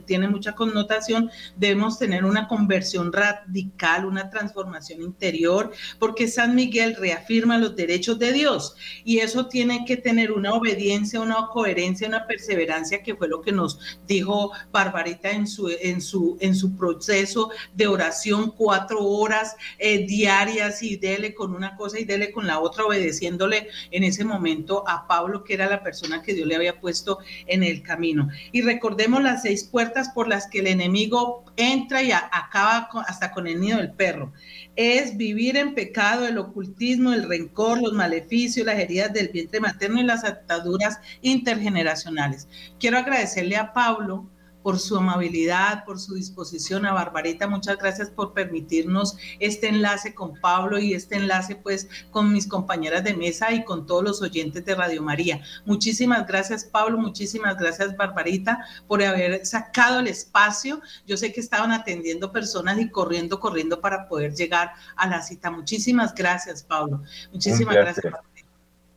[0.07, 7.59] tiene mucha connotación, debemos tener una conversión radical, una transformación interior, porque San Miguel reafirma
[7.59, 13.03] los derechos de Dios y eso tiene que tener una obediencia, una coherencia, una perseverancia
[13.03, 17.87] que fue lo que nos dijo Barbarita en su, en su, en su proceso de
[17.87, 22.85] oración, cuatro horas eh, diarias y dele con una cosa y dele con la otra,
[22.85, 27.19] obedeciéndole en ese momento a Pablo, que era la persona que Dios le había puesto
[27.47, 28.29] en el camino.
[28.53, 33.47] Y recordemos las seis puertas por las que el enemigo entra y acaba hasta con
[33.47, 34.33] el nido del perro
[34.77, 40.01] es vivir en pecado, el ocultismo, el rencor, los maleficios, las heridas del vientre materno
[40.01, 42.49] y las ataduras intergeneracionales.
[42.79, 44.29] Quiero agradecerle a Pablo
[44.63, 46.87] por su amabilidad, por su disposición.
[46.87, 52.33] A Barbarita, muchas gracias por permitirnos este enlace con Pablo y este enlace pues con
[52.33, 55.41] mis compañeras de mesa y con todos los oyentes de Radio María.
[55.65, 60.81] Muchísimas gracias Pablo, muchísimas gracias Barbarita por haber sacado el espacio.
[61.07, 65.51] Yo sé que estaban atendiendo personas y corriendo, corriendo para poder llegar a la cita.
[65.51, 67.03] Muchísimas gracias Pablo.
[67.33, 68.13] Muchísimas gracias.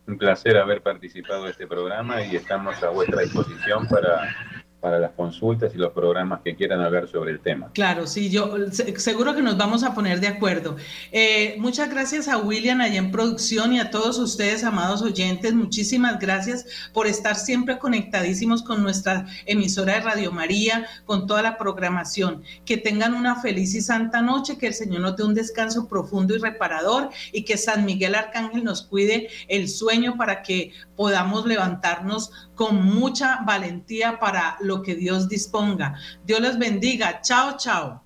[0.05, 4.35] Un placer haber participado de este programa y estamos a vuestra disposición para
[4.83, 7.71] para las consultas y los programas que quieran hablar sobre el tema.
[7.73, 8.53] Claro, sí, yo
[8.97, 10.75] seguro que nos vamos a poner de acuerdo.
[11.13, 15.53] Eh, muchas gracias a William allá en producción y a todos ustedes, amados oyentes.
[15.53, 21.57] Muchísimas gracias por estar siempre conectadísimos con nuestra emisora de Radio María, con toda la
[21.57, 22.43] programación.
[22.65, 26.35] Que tengan una feliz y santa noche, que el Señor nos dé un descanso profundo
[26.35, 32.49] y reparador y que San Miguel Arcángel nos cuide el sueño para que podamos levantarnos
[32.63, 35.99] con mucha valentía para lo que Dios disponga.
[36.23, 37.19] Dios les bendiga.
[37.19, 38.01] Chao, chao.